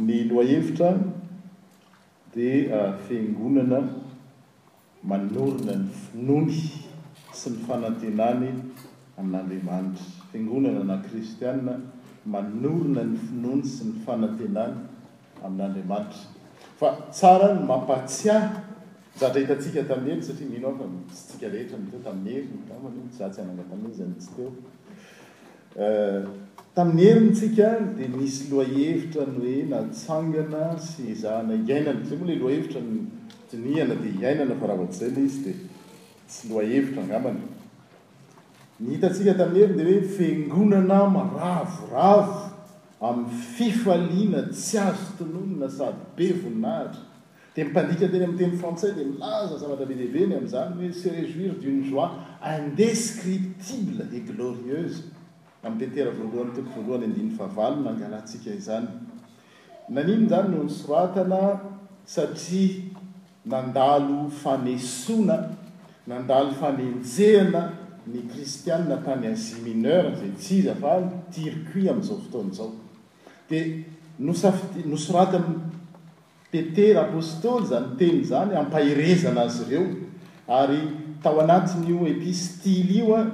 ny 0.00 0.28
loahevitra 0.30 0.94
dia 2.30 2.70
ah, 2.74 2.92
fengonana 3.08 3.82
manorona 5.02 5.74
ny 5.74 5.90
finongy 6.02 6.60
sy 7.34 7.50
ny 7.52 7.58
fanantenany 7.66 8.50
amin'andriamanitra 9.18 10.30
fengonana 10.32 10.84
na 10.86 10.96
kristiane 11.02 11.74
manorona 12.24 13.02
ny 13.10 13.18
finony 13.26 13.64
sy 13.66 13.88
ny 13.90 13.98
fanantenany 14.06 14.84
amin'andriamanitra 15.42 16.78
fa 16.78 16.92
tsara 17.10 17.52
ny 17.56 17.64
mampatsiaha 17.66 18.64
zatra 19.18 19.40
hitatsika 19.42 19.88
tamin'ny 19.88 20.14
heit 20.14 20.26
satria 20.28 20.48
mino 20.52 20.68
afa 20.76 20.86
tsytsika 21.10 21.46
rehetra 21.54 21.78
mteo 21.82 22.00
tamin'ny 22.06 22.38
hevaa 22.68 22.92
zatsy 23.18 23.40
anagataminiy 23.44 23.96
zany 23.98 24.14
tsy 24.20 24.30
teo 24.36 24.50
eh, 25.86 26.22
tamin'ny 26.78 27.06
helintsika 27.10 27.68
dia 27.98 28.08
misy 28.14 28.46
loa 28.54 28.64
hevitra 28.68 29.24
ny 29.32 29.40
oe 29.50 29.56
natsangana 29.70 30.66
sy 30.78 31.10
zahana 31.20 31.56
hiainana 31.66 32.06
za 32.06 32.14
moa 32.20 32.28
le 32.30 32.36
loa 32.38 32.52
hevitra 32.54 32.78
ny 32.86 32.98
dinihana 33.50 33.96
dia 34.02 34.12
hiainana 34.20 34.54
faravatyzay 34.60 35.10
l 35.14 35.18
izy 35.24 35.40
dia 35.46 36.28
sy 36.34 36.42
loa 36.52 36.62
hevitra 36.70 37.02
angamany 37.02 37.42
nihitatsika 38.80 39.34
tamin'ny 39.40 39.66
helyny 39.66 39.74
di 39.74 39.88
hoe 39.90 40.06
fengonana 40.18 41.00
maravoravo 41.16 42.38
amin'ny 43.02 43.42
fifaliana 43.58 44.40
tsy 44.54 44.76
azo 44.86 45.10
tinonona 45.18 45.66
sady 45.78 46.00
be 46.16 46.26
voninahitra 46.38 47.06
di 47.58 47.62
mipandika 47.66 48.06
teny 48.12 48.24
ami'ny 48.30 48.38
ten 48.44 48.54
frantsai 48.62 48.94
dia 48.94 49.06
milaza 49.12 49.56
zavana 49.62 49.82
bebebe 49.90 50.22
ny 50.30 50.34
amn'zany 50.40 50.72
hoe 50.86 50.94
seréjuir 51.02 51.58
dunjoi 51.62 52.08
indescriptible 52.56 54.06
e 54.18 54.26
glorieuse 54.30 55.02
atetera 55.64 56.12
voalohanytoalhaval 56.14 57.76
nangalatsika 57.82 58.50
izany 58.54 58.86
nanino 59.90 60.28
zany 60.28 60.48
nosoratana 60.56 61.60
satria 62.06 62.94
nandalo 63.46 64.30
fanesona 64.30 65.50
nandalo 66.06 66.52
fanenjehana 66.60 67.64
ny 68.06 68.24
kristiane 68.30 69.02
tany 69.04 69.26
azmineur 69.32 70.14
za 70.20 70.28
tsizafa 70.38 70.92
tircuit 71.32 71.90
am'zao 71.90 72.16
fotonazao 72.18 72.72
di 73.50 73.84
nosoratany 74.88 75.54
petera 76.52 77.00
apostoly 77.10 77.66
zany 77.66 77.96
teny 77.98 78.22
zany 78.24 78.54
ampahirezana 78.56 79.40
azy 79.50 79.62
ireo 79.66 79.86
ary 80.48 80.80
tao 81.22 81.40
anatinyo 81.42 82.06
epistily 82.06 82.98
ioa 83.02 83.26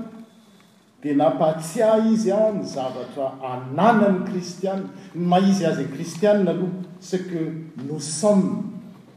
dnapahtsia 1.04 2.00
izy 2.08 2.32
a 2.32 2.48
ny 2.52 2.64
zavatra 2.64 3.26
anana 3.44 4.08
ny 4.08 4.22
kristianne 4.24 4.88
ma 5.20 5.38
izy 5.38 5.64
azyny 5.68 5.88
kristiane 5.92 6.42
e 6.44 6.48
aloha 6.52 6.68
ce 7.00 7.18
que 7.24 7.52
nos 7.88 8.00
somm 8.04 8.72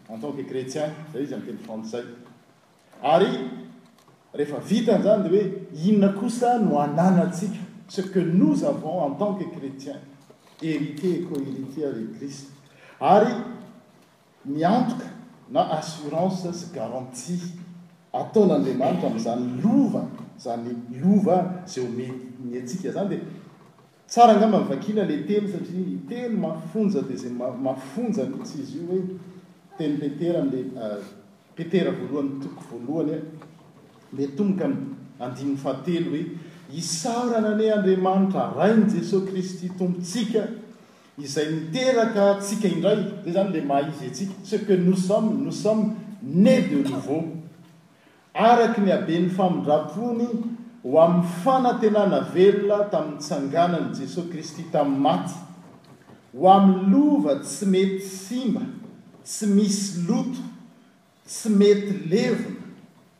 en 0.10 0.20
tant 0.20 0.34
que 0.36 0.44
chrétien 0.46 0.92
zay 1.14 1.22
izy 1.24 1.34
am'teny 1.34 1.60
fansay 1.68 2.04
ary 3.04 3.32
rehefa 4.34 4.60
vitanyizany 4.70 5.24
de 5.24 5.30
hoe 5.30 5.44
inona 5.88 6.10
kosa 6.20 6.50
no 6.60 6.80
ananatsika 6.80 7.60
ce 7.88 8.02
que 8.12 8.20
nos 8.20 8.64
avons 8.64 9.00
en 9.08 9.12
tant 9.16 9.36
que 9.40 9.44
chrétien 9.58 9.96
érité 10.62 11.10
et 11.10 11.22
comunité 11.24 11.86
avec 11.86 12.18
christ 12.20 12.48
ary 13.00 13.32
miantoka 14.46 15.08
na 15.52 15.62
assurance 15.78 16.52
sy 16.52 16.68
garantie 16.74 17.42
ataona 18.12 18.56
anleamanitra 18.56 19.08
ami'izany 19.08 19.46
lova 19.64 20.04
zany 20.42 20.76
ilova 20.96 21.54
zao 21.68 21.86
mey 21.98 22.10
my 22.46 22.62
atsika 22.62 22.92
zany 22.94 23.10
de 23.10 23.20
tsara 24.08 24.34
angamba 24.34 24.60
nvakila 24.62 25.04
le 25.06 25.24
telo 25.28 25.48
satria 25.48 25.98
telo 26.10 26.38
mafonja 26.38 27.02
di 27.02 27.18
za 27.18 27.30
mahafonja 27.30 28.24
ntsy 28.30 28.56
izy 28.62 28.78
io 28.80 28.88
hoe 28.88 29.02
teny 29.78 29.98
petera 30.00 30.42
ale 30.42 30.60
ah, 30.84 31.00
petera 31.56 31.92
voalohany 31.92 32.42
toko 32.44 32.62
voalohany 32.88 33.24
me 34.12 34.24
ah, 34.24 34.36
tomboka 34.38 34.68
anifahtelo 35.20 36.10
hoe 36.10 36.24
isarana 36.78 37.50
ane 37.56 37.66
andriamanitra 37.78 38.54
rainy 38.58 38.86
jesos 38.94 39.24
kristy 39.30 39.70
tompotsika 39.80 40.42
izay 41.24 41.48
miteraka 41.54 42.38
tsika 42.42 42.68
indray 42.68 43.00
de 43.26 43.32
zany 43.32 43.50
le 43.54 43.62
mahizy 43.62 44.06
atsika 44.06 44.34
ce 44.44 44.56
que 44.66 44.74
nos 44.76 45.00
somme 45.08 45.42
nos 45.46 45.60
somme 45.64 45.96
ne 46.22 46.62
de 46.70 46.76
nouveau 46.92 47.37
araky 48.38 48.82
ny 48.86 48.94
aben'ny 48.94 49.30
famindrapony 49.34 50.28
ho 50.86 51.00
amin'ny 51.02 51.28
fanantenana 51.44 52.20
velona 52.34 52.88
tamin'itsanganan' 52.94 53.94
jesosy 53.98 54.30
kristy 54.32 54.68
tamin'ny 54.72 55.00
maty 55.02 55.34
ho 56.38 56.50
amn'ny 56.54 56.92
lova 56.94 57.40
tsy 57.42 57.66
mety 57.74 58.00
simba 58.18 58.62
tsy 59.26 59.46
misy 59.58 60.06
loto 60.08 60.42
tsy 61.26 61.50
mety 61.50 61.98
levoa 62.14 62.56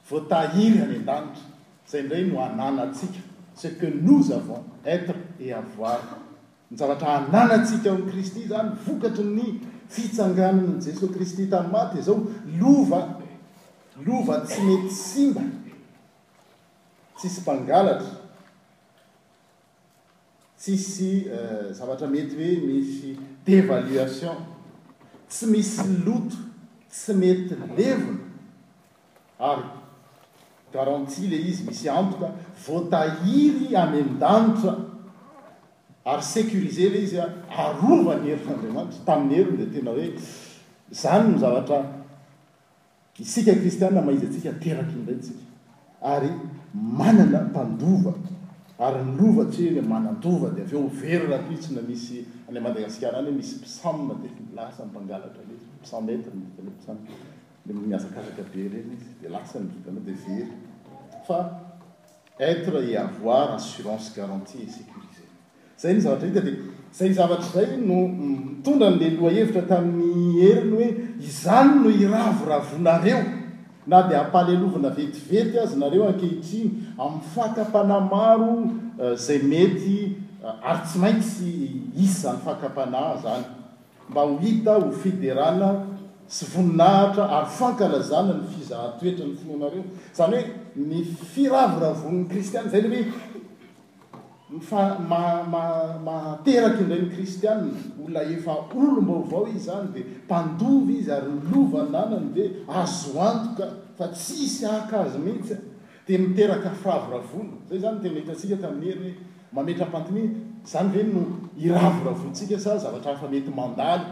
vo 0.10 0.20
tahiry 0.30 0.80
any 0.86 0.96
an-danitra 1.02 1.46
zay 1.92 2.04
ndray 2.06 2.24
no 2.30 2.40
ananatsika 2.46 3.20
ce 3.58 3.74
que 3.78 3.88
nos 3.90 4.30
avons 4.32 4.62
etre 4.86 5.16
e 5.42 5.52
avoary 5.54 6.16
nijaratra 6.72 7.14
hananatsika 7.24 7.90
ao 7.90 7.96
amn'i 7.98 8.12
kristy 8.12 8.46
zany 8.52 8.72
vokatry 8.86 9.26
ny 9.36 9.46
fitsanganan'i 9.94 10.82
jesos 10.86 11.10
kristy 11.16 11.50
tamin'ny 11.52 11.74
maty 11.74 12.02
zao 12.08 12.20
lova 12.60 13.17
lova 14.06 14.42
tsy 14.46 14.62
mety 14.64 14.90
simba 14.94 15.42
tsisy 17.16 17.42
mpangalatra 17.42 18.14
tsisy 20.58 21.28
euh, 21.30 21.72
zavatra 21.72 22.08
mety 22.08 22.36
hoe 22.36 22.68
misy 22.68 23.18
dévaluation 23.46 24.38
tsy 25.30 25.46
misy 25.48 25.82
loto 26.06 26.38
tsy 26.90 27.14
mety 27.14 27.56
levona 27.78 28.20
ary 29.40 29.66
garantie 30.74 31.28
le 31.30 31.38
izy 31.50 31.64
misy 31.64 31.90
antoka 31.90 32.30
voatahiry 32.68 33.74
amyn-danitra 33.76 34.76
ary 36.06 36.24
sécurise 36.24 36.90
le 36.90 37.02
izy 37.02 37.18
a 37.18 37.30
arova 37.70 38.20
ny 38.20 38.30
herit'andriamanitra 38.30 39.06
tamin'ny 39.06 39.36
helonde 39.42 39.72
tena 39.74 39.92
hoe 39.98 40.10
zany 41.02 41.32
no 41.34 41.38
zavatra 41.42 41.97
isika 43.20 43.54
kristiana 43.54 44.02
maiza 44.02 44.26
antsika 44.28 44.52
teraky 44.64 44.94
inraytsika 45.02 45.44
ary 46.02 46.30
manana 46.74 47.40
mpandova 47.50 48.14
ary 48.80 49.00
nylovatsye 49.06 49.82
mana-dova 49.82 50.50
di 50.56 50.62
aveo 50.62 50.88
veryrahapitsina 51.02 51.82
misy 51.90 52.26
ane 52.50 52.60
madagasikara 52.60 53.18
any 53.18 53.28
he 53.32 53.38
misy 53.38 53.56
pisamadelasa 53.56 54.84
ee 62.40 62.66
eaoir 62.66 63.50
assurancearantie 63.58 64.62
et 64.64 64.70
sécurié 64.72 65.22
zay 65.78 65.94
ny 65.94 66.00
zavatra 66.02 66.28
hita 66.28 66.42
di 66.42 66.52
zay 66.94 67.14
zavatra 67.14 67.62
izay 67.64 67.78
no 67.78 67.96
mitondra 68.08 68.92
n'le 68.92 69.08
loahevitra 69.18 69.66
tamin'ny 69.68 70.34
heriny 70.42 70.72
hoe 70.76 70.90
izany 71.28 71.70
no 71.84 71.90
iravoravonareo 71.90 73.20
na 73.88 74.02
dia 74.08 74.20
ampale 74.26 74.54
lovana 74.62 74.90
vetivety 74.98 75.58
azy 75.64 75.76
nareo 75.82 76.04
ankehitriny 76.10 76.70
amin'ny 77.04 77.26
fakapanahy 77.36 78.06
maro 78.12 78.52
eh, 79.02 79.16
zay 79.26 79.40
mety 79.52 79.98
eh, 80.46 80.70
ary 80.70 80.82
tsy 80.86 81.00
mainky 81.00 81.24
sy 81.24 81.52
hisy 81.98 82.22
zany 82.22 82.40
fakapanahy 82.46 83.22
zany 83.24 83.46
mba 84.10 84.22
ho 84.22 84.38
hita 84.40 84.74
ho 84.82 84.92
fiderana 84.92 85.70
sy 86.28 86.46
voninahitra 86.54 87.28
ary 87.40 87.50
fankalazana 87.60 88.34
ny 88.42 88.46
fizahatoetra 88.56 89.26
ny 89.28 89.36
finoanareo 89.42 89.84
zany 90.18 90.38
hoe 90.42 90.88
ny 90.90 91.04
firavoravon'ny 91.36 92.28
kristiana 92.32 92.70
zay 92.72 92.82
looe 92.82 93.04
amateraky 94.72 96.84
indray 96.84 97.02
ny 97.02 97.10
kristiany 97.16 97.72
olna 98.06 98.22
efa 98.24 98.54
olombaovao 98.72 99.48
izy 99.52 99.60
zany 99.66 99.88
di 99.94 100.02
mpandovy 100.26 100.94
izy 101.00 101.12
ary 101.12 101.28
milovany 101.32 101.90
nanany 101.92 102.28
di 102.36 102.44
azo 102.68 103.20
antoka 103.22 103.66
fa 103.98 104.08
tsysy 104.08 104.66
akazo 104.66 105.18
meitsy 105.20 105.56
di 106.08 106.18
miteraka 106.18 106.70
firavoravona 106.82 107.52
zay 107.70 107.80
zany 107.84 107.98
tena 108.02 108.20
hitasikatain'y 108.20 108.90
herimametra 108.90 109.86
patime 109.92 110.22
zany 110.72 110.90
reny 110.96 111.12
no 111.14 111.24
iravoravontsika 111.66 112.60
sa 112.60 112.78
zavatra 112.80 113.12
afamety 113.14 113.52
mandalo 113.52 114.04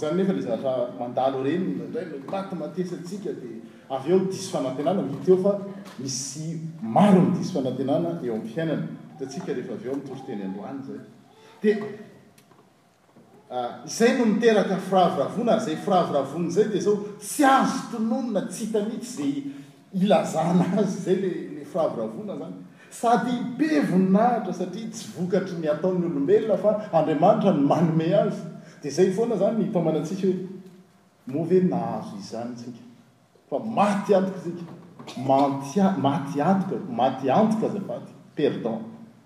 zany 0.00 0.16
nefzdalo 0.24 1.42
rendmaty 1.44 2.54
matesatsika 2.60 3.30
daveo 3.90 4.18
diso 4.30 4.50
faanna 4.56 5.02
iteofa 5.20 5.52
misy 5.98 6.44
maro 6.82 7.20
n 7.20 7.30
diso 7.36 7.52
fanatenana 7.60 8.10
eo 8.24 8.34
am 8.34 8.42
fiainana 8.48 8.86
tsika 9.26 9.52
rehefa 9.52 9.74
aveo 9.74 9.92
ami'toroteny 9.92 10.42
androany 10.44 10.80
zay 10.86 11.00
di 11.60 11.72
ah, 13.48 13.82
izay 13.86 14.16
no 14.18 14.24
miteraka 14.26 14.76
firavoravona 14.76 15.58
zay 15.58 15.76
fravoravony 15.76 16.50
zay 16.50 16.68
di 16.68 16.80
zao 16.80 17.16
tsy 17.18 17.44
azo 17.44 17.80
tononona 17.92 18.46
tsy 18.46 18.64
hitamitsy 18.64 19.16
zay 19.16 19.44
ilazana 19.92 20.64
azy 20.78 20.98
zay 21.04 21.20
la 21.58 21.64
fravoravona 21.72 22.36
zany 22.38 22.56
sady 22.90 23.34
pevoninahitra 23.58 24.52
satria 24.52 24.88
tsy 24.90 25.08
vokatry 25.16 25.56
ny 25.58 25.68
ataon'nyolombelona 25.72 26.56
fa 26.56 26.88
andriamanitra 26.92 27.52
ny 27.52 27.62
manomey 27.66 28.12
azy 28.14 28.42
dia 28.82 28.90
zay 28.90 29.10
foana 29.12 29.36
zany 29.36 29.70
tao 29.72 29.82
manatsika 29.82 30.26
hoe 30.26 30.36
moave 31.32 31.58
nahazo 31.68 32.14
izy 32.18 32.30
zany 32.34 32.54
tsika 32.54 32.80
fa 33.50 33.58
maty 33.58 34.14
antoka 34.14 34.40
sika 34.42 34.76
maymatyantoka 35.26 36.84
matyantoka 37.00 37.66
azafaty 37.66 38.12
perdon 38.36 38.84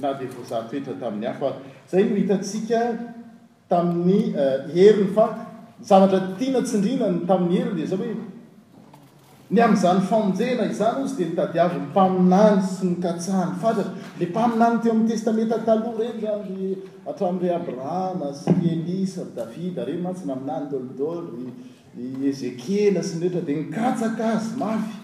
na 0.00 0.14
dia 0.14 0.30
va 0.30 0.42
zahtoetra 0.46 0.94
tamin'ny 1.00 1.26
hafa 1.28 1.50
zay 1.90 2.04
nohitatsika 2.08 2.80
tamin'ny 3.70 4.34
eh, 4.34 4.58
heriny 4.74 5.12
fa 5.14 5.26
zavatra 5.90 6.36
tiana 6.38 6.60
tsindrinany 6.62 7.26
tamin'ny 7.26 7.58
helyn 7.58 7.76
di 7.76 7.86
za 7.86 7.96
hoe 8.02 8.14
ny 9.50 9.60
am'izany 9.66 10.00
faonjena 10.10 10.66
izany 10.74 11.02
ozy 11.04 11.16
dia 11.18 11.26
nitadiavyn'ny 11.32 11.88
mpaminany 11.90 12.62
sy 12.74 12.84
nykatsahany 12.92 13.56
fatata 13.62 13.92
le 14.20 14.26
mpaminany 14.32 14.78
teo 14.82 14.92
amin'ny 14.94 15.10
testamenta 15.14 15.58
taloha 15.66 15.96
reny 15.98 16.70
atrain'ire 17.10 17.54
abrahama 17.58 18.30
sy 18.42 18.54
y 18.62 18.72
elis 18.76 19.16
davida 19.36 19.84
reny 19.88 20.02
matsiny 20.06 20.32
aminany 20.36 20.70
dolodoloy 20.72 21.50
ezekiela 22.30 23.02
snrehetra 23.08 23.42
dia 23.48 23.56
nikatsaka 23.62 24.26
azy 24.36 24.54
mafy 24.62 24.96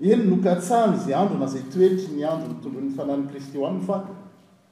eny 0.00 0.24
nokatsahny 0.28 0.96
izy 0.96 1.14
anjo 1.14 1.38
na 1.38 1.46
zay 1.46 1.62
toetry 1.72 2.08
ny 2.16 2.24
anjo 2.24 2.48
ny 2.48 2.54
tobon'ny 2.64 2.90
fanany 2.96 3.26
kristeeo 3.28 3.66
aminy 3.68 3.84
fa 3.86 4.00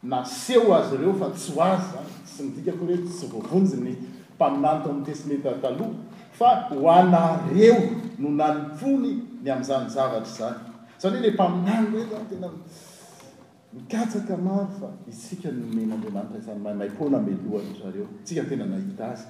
naseho 0.02 0.72
azy 0.76 0.96
reo 0.96 1.12
fa 1.14 1.28
tsy 1.34 1.52
ho 1.52 1.62
azy 1.64 1.84
zany 1.92 2.12
ssy 2.26 2.42
midikako 2.48 2.86
reh 2.88 3.00
sy 3.18 3.26
voavonjy 3.32 3.76
ny 3.82 3.90
mpaminany 4.36 4.82
to 4.82 4.90
amin'ny 4.90 5.06
tesimettaloh 5.06 5.90
fa 6.38 6.48
ho 6.72 6.88
anareo 6.94 7.76
no 8.18 8.28
nanimpony 8.40 9.10
ny 9.44 9.48
ami'zany 9.52 9.88
zavatra 9.92 10.32
zany 10.38 10.60
saria 10.98 11.20
le 11.20 11.30
mpaminany 11.30 11.96
e 11.96 12.02
zany 12.08 12.26
tena 12.32 12.48
mikatsaka 13.72 14.36
maro 14.40 14.66
fa 14.80 14.88
isika 15.12 15.50
nomen'andriamanitra 15.52 16.38
isany 16.40 16.60
manaykona 16.64 17.18
melohan 17.20 17.68
zareo 17.82 18.06
tsika 18.24 18.42
ntena 18.48 18.64
nahita 18.66 19.04
azy 19.12 19.26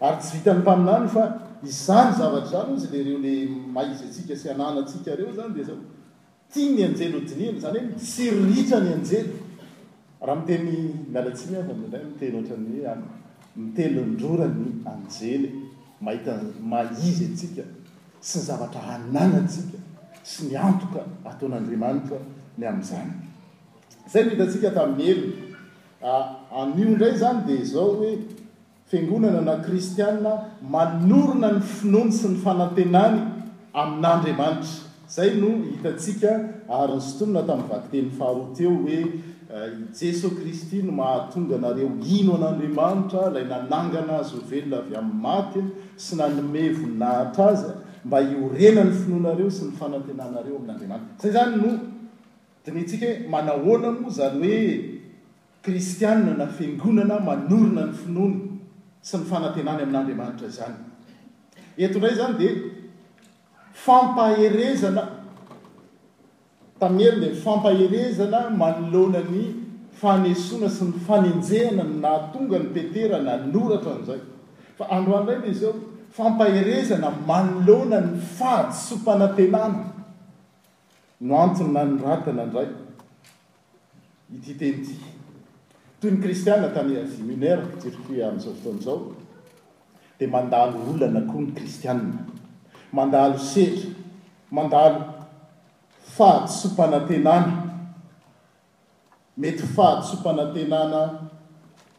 ary 0.00 0.16
tsy 0.20 0.30
vita 0.36 0.50
n'ny 0.52 0.60
mpaminanofa 0.62 1.22
izany 1.62 2.12
zavatra 2.18 2.46
zany 2.50 2.72
ozy 2.72 2.86
le 2.92 3.02
reo 3.02 3.18
le 3.18 3.34
maizy 3.72 4.06
tsika 4.12 4.34
sy 4.36 4.48
ananaasika 4.50 5.14
reo 5.14 5.32
zany 5.34 5.52
di 5.54 5.62
zao 5.62 5.76
tiny 6.52 6.72
ny 6.76 6.82
anjely 6.86 7.16
odininy 7.16 7.58
zany 7.60 7.78
hoe 7.78 7.88
mtsirritra 7.92 8.78
ny 8.84 8.90
anjely 8.96 9.30
raha 10.26 10.40
miteny 10.40 10.72
mialatsimyaa 11.12 11.62
ndray 11.62 12.04
miteny 12.08 12.34
ohatranymiteny 12.38 13.98
ndrora 14.14 14.46
ny 14.58 14.64
anjely 14.92 15.46
mahitamaizy 16.04 17.28
tsika 17.36 17.64
sy 18.28 18.36
ny 18.38 18.44
zavatra 18.48 18.80
ananatsika 18.94 19.78
sy 20.30 20.40
ny 20.48 20.54
antoka 20.66 21.00
ataon'andriamanita 21.30 22.16
ny 22.58 22.64
am'zany 22.72 23.10
zay 24.10 24.22
mihitatsika 24.24 24.68
tamin'ny 24.76 25.04
elo 25.12 25.24
ah, 26.10 26.24
an'io 26.60 26.86
indray 26.90 27.14
zany 27.20 27.38
di 27.46 27.56
zao 27.72 27.90
hoe 27.98 28.10
fiangonana 28.90 29.40
na 29.40 29.56
kristianna 29.56 30.44
manorona 30.70 31.50
ny 31.52 31.60
finoany 31.60 32.12
sy 32.20 32.28
ny 32.32 32.38
fanantenany 32.44 33.18
amin'andriamanitra 33.72 35.10
zay 35.16 35.30
no 35.40 35.50
hitatsika 35.70 36.30
aryny 36.78 37.00
sotonina 37.08 37.42
tamin'ny 37.50 37.70
vakiten'ny 37.72 38.12
faharoteo 38.20 38.72
hoe 38.84 38.96
eh, 38.96 39.10
i 39.66 39.82
jesos 40.00 40.32
kristy 40.40 40.82
no 40.86 40.92
mahatongaanareo 41.02 41.90
ino 42.18 42.34
an'andriamanitra 42.38 43.22
ilay 43.32 43.44
nanangana 43.54 44.18
azy 44.22 44.34
hovelona 44.40 44.78
avy 44.82 44.96
amin'ny 45.02 45.22
maty 45.28 45.62
sy 46.06 46.12
nanomevonnahto 46.22 47.42
aza 47.52 47.74
mba 48.04 48.18
iorena 48.32 48.84
ny 48.88 48.92
finoanareo 49.02 49.50
sy 49.58 49.64
ny 49.68 49.72
fanantenanareo 49.82 50.56
amin'andriamanitra 50.60 51.22
zay 51.22 51.32
zany 51.38 51.56
no 51.64 51.72
dinytsika 52.64 53.06
hoe 53.10 53.20
manahoanaoa 53.36 54.10
zany 54.18 54.46
hoe 54.50 54.74
kristianna 55.62 56.34
na 56.40 56.46
fiangonana 56.56 57.20
manorona 57.28 57.84
ny 57.90 57.96
finoany 58.04 58.47
sy 59.06 59.18
ny 59.20 59.24
fanantenany 59.28 59.82
amin'n'andriamanitra 59.86 60.48
zany 60.50 60.76
eto 61.78 61.98
ndray 62.00 62.14
zany 62.18 62.34
dia 62.38 62.54
fampaherezana 63.72 65.04
tamin'n' 66.82 67.22
ely 67.22 67.22
le 67.22 67.28
fampaherezana 67.34 68.40
manolonany 68.50 69.42
fanesona 69.94 70.68
sy 70.70 70.84
ny 70.90 70.98
fanenjehanany 71.06 71.98
natonga 72.02 72.58
ny 72.62 72.68
petera 72.76 73.18
nanoratra 73.28 73.92
anizay 73.98 74.20
fa 74.76 74.84
androan' 74.98 75.28
iray 75.28 75.40
le 75.46 75.50
izy 75.52 75.66
ao 75.68 75.76
fampaherezana 76.18 77.10
manolona 77.30 78.00
ny 78.02 78.18
fahatysompanantenany 78.36 79.78
no 81.22 81.32
antsony 81.44 81.72
nanyratana 81.78 82.44
ndray 82.50 82.68
itytenty 84.34 84.94
toy 86.00 86.10
ny 86.14 86.18
kristianne 86.22 86.68
tany 86.72 86.92
aviminerakjirokian'izao 87.00 88.52
fotaonaizao 88.62 89.14
di 90.18 90.26
mandalo 90.30 90.78
olana 90.92 91.22
koa 91.30 91.40
ny 91.42 91.54
kristiane 91.58 92.12
mandalo 92.94 93.38
setry 93.38 93.90
mandalo 94.50 95.00
fahatsompanantenana 96.18 97.52
mety 99.42 99.64
fahatsompanantenana 99.78 101.00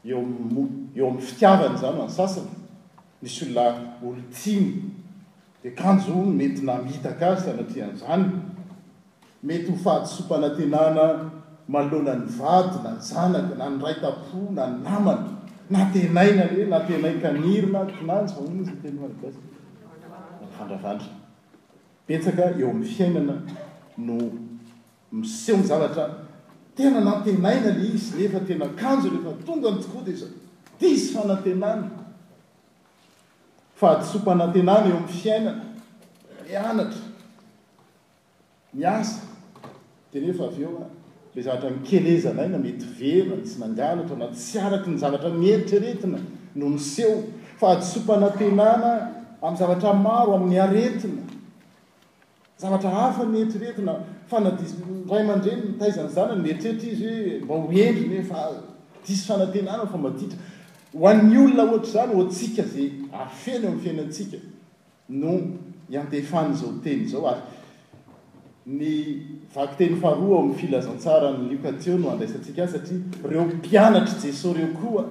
eoeo 0.06 0.24
amin'ny 0.24 1.20
fitiavany 1.32 1.76
zany 1.84 1.98
ho 2.00 2.06
any 2.08 2.16
sasany 2.20 2.50
nisy 3.22 3.46
olona 3.46 3.84
olotiny 4.04 4.68
di 5.64 5.70
kanjo 5.82 6.14
mety 6.40 6.62
na 6.64 6.76
miitaka 6.88 7.26
azy 7.34 7.46
tanatian'izany 7.48 8.24
mety 9.44 9.72
ho 9.72 9.78
fahatysompanantenana 9.86 11.10
malona 11.70 12.16
ny 12.16 12.26
vady 12.38 12.78
na 12.84 12.96
zanaka 13.00 13.56
na 13.56 13.70
nray 13.70 13.96
tapo 14.02 14.50
na 14.54 14.68
namana 14.68 15.38
natenaina 15.70 16.44
le 16.58 16.66
natenay 16.72 17.16
kaniryna 17.24 17.82
nanya 18.08 18.34
eo 18.34 18.46
amin'ny 22.66 22.86
fiainana 22.94 23.38
no 23.98 24.18
miseho 25.14 25.58
nzavatra 25.58 26.06
tena 26.76 27.00
natenaina 27.02 27.70
le 27.78 27.84
izy 27.94 28.18
nefa 28.18 28.40
tena 28.40 28.66
akanjo 28.66 29.10
lefa 29.14 29.32
tonga 29.46 29.70
nytokoade 29.72 30.14
za 30.20 30.26
disyfanantenany 30.82 31.86
fahdisompanantenany 33.80 34.88
eo 34.90 34.98
amn'nyfiainana 34.98 35.62
mianatra 36.50 37.02
miaa 38.74 39.06
tenea 40.12 40.34
aveo 40.48 40.98
e 41.36 41.42
zavatra 41.42 41.70
nikerezana 41.70 42.46
ina 42.46 42.58
mety 42.58 42.86
velo 43.00 43.38
tsy 43.44 43.60
mandala 43.60 44.02
atona 44.02 44.28
tsy 44.34 44.60
araky 44.60 44.90
ny 44.90 44.98
zavatra 44.98 45.30
miheritrretina 45.30 46.18
no 46.56 46.70
miseho 46.70 47.24
fa 47.60 47.68
adsopaanantenana 47.76 49.10
amin' 49.42 49.60
zavatra 49.60 49.94
maro 49.94 50.34
amin'ny 50.36 50.60
aretina 50.60 51.22
zavatra 52.58 52.90
hafa 52.90 53.26
nieitriretina 53.26 53.96
fa 54.28 54.40
nad 54.40 54.60
ray 55.10 55.22
amandreny 55.22 55.62
mitaizany 55.62 56.10
zanany 56.10 56.42
meritreritra 56.42 56.92
izy 56.92 57.40
hoe 57.48 57.58
mba 57.62 57.72
ho 57.74 57.82
endrinye 57.82 58.24
fa 58.24 58.52
disanantenanafa 59.08 59.98
maditra 59.98 60.38
ho 60.94 61.08
an'ny 61.08 61.38
olona 61.38 61.64
ohatra 61.64 61.92
zany 61.92 62.14
o 62.16 62.26
atsika 62.28 62.64
za 62.64 62.82
afena 63.14 63.68
am'ny 63.68 63.82
fiainatsika 63.82 64.38
no 65.10 65.40
iantefanyizao 65.90 66.72
teny 66.84 67.06
zao 67.08 67.30
ay 67.30 67.40
ny 68.66 69.22
vaky 69.56 69.76
teny 69.78 70.00
faharoa 70.02 70.36
ao 70.38 70.42
amn'ny 70.44 70.56
filazatsara 70.58 71.32
n 71.38 71.48
likteo 71.50 71.98
no 71.98 72.10
andaisatsika 72.12 72.68
satria 72.68 73.00
reo 73.24 73.46
mpianatra 73.46 74.20
jeso 74.20 74.54
reo 74.54 74.68
koa 74.74 75.10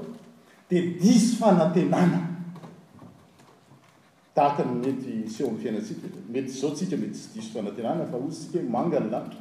di 0.70 0.94
dis 1.00 1.36
fanatenana 1.38 2.28
taaka 4.34 4.64
nety 4.64 5.24
s 5.32 5.40
eo 5.40 5.48
amn'ny 5.48 5.62
fainatsika 5.62 6.08
mety 6.28 6.50
zao 6.60 6.70
tsika 6.70 6.96
mety 6.96 7.14
sy 7.14 7.28
ds 7.40 7.46
fanatnana 7.52 8.04
fa 8.10 8.18
zyska 8.28 8.58
mangany 8.68 9.10
lanitra 9.10 9.40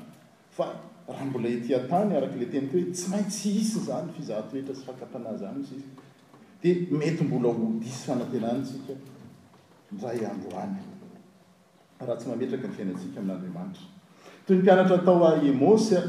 fa 0.56 0.66
raha 1.08 1.26
mbola 1.26 1.48
etya-tany 1.50 2.16
arakle 2.16 2.46
teny 2.52 2.68
tho 2.72 2.80
tsy 2.94 3.10
maintsy 3.12 3.50
isy 3.60 3.80
zany 3.80 4.12
fizahatoetra 4.18 4.76
sy 4.76 4.84
fakapana 4.88 5.36
zany 5.38 5.62
zyy 5.64 5.84
di 6.62 6.88
mety 6.92 7.24
mbola 7.24 7.54
ho 7.54 7.72
dis 7.84 8.08
fanatenana 8.08 8.66
sika 8.66 8.94
mra 9.92 10.10
adoany 10.10 10.97
raha 12.00 12.16
tsy 12.16 12.28
mametraka 12.30 12.68
ny 12.68 12.74
fiainatsika 12.74 13.20
amin'andriamanitra 13.20 13.84
toy 14.46 14.56
ny 14.56 14.62
mpianatra 14.62 14.96
atao 14.98 15.24
a 15.28 15.36
emosa 15.42 16.02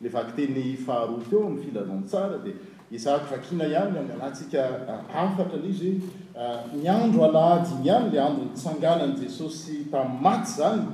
le 0.00 0.08
vaky 0.08 0.32
teny 0.36 0.76
faharoa 0.86 1.20
teo 1.30 1.40
amn'ny 1.46 1.62
filanao 1.64 1.96
n 1.96 2.04
tsara 2.04 2.38
dia 2.44 2.54
izako 2.90 3.24
vakina 3.34 3.64
ihany 3.66 3.92
n 3.92 3.98
angalatsika 3.98 4.68
afatra 5.14 5.58
l 5.58 5.64
izy 5.70 6.00
hoe 6.34 6.76
miandro 6.82 7.24
alahadiny 7.24 7.84
ihany 7.86 8.12
la 8.14 8.26
amo 8.26 8.38
mitsanganan' 8.44 9.16
jesosy 9.20 9.86
tami'ny 9.90 10.22
maty 10.22 10.50
zany 10.56 10.84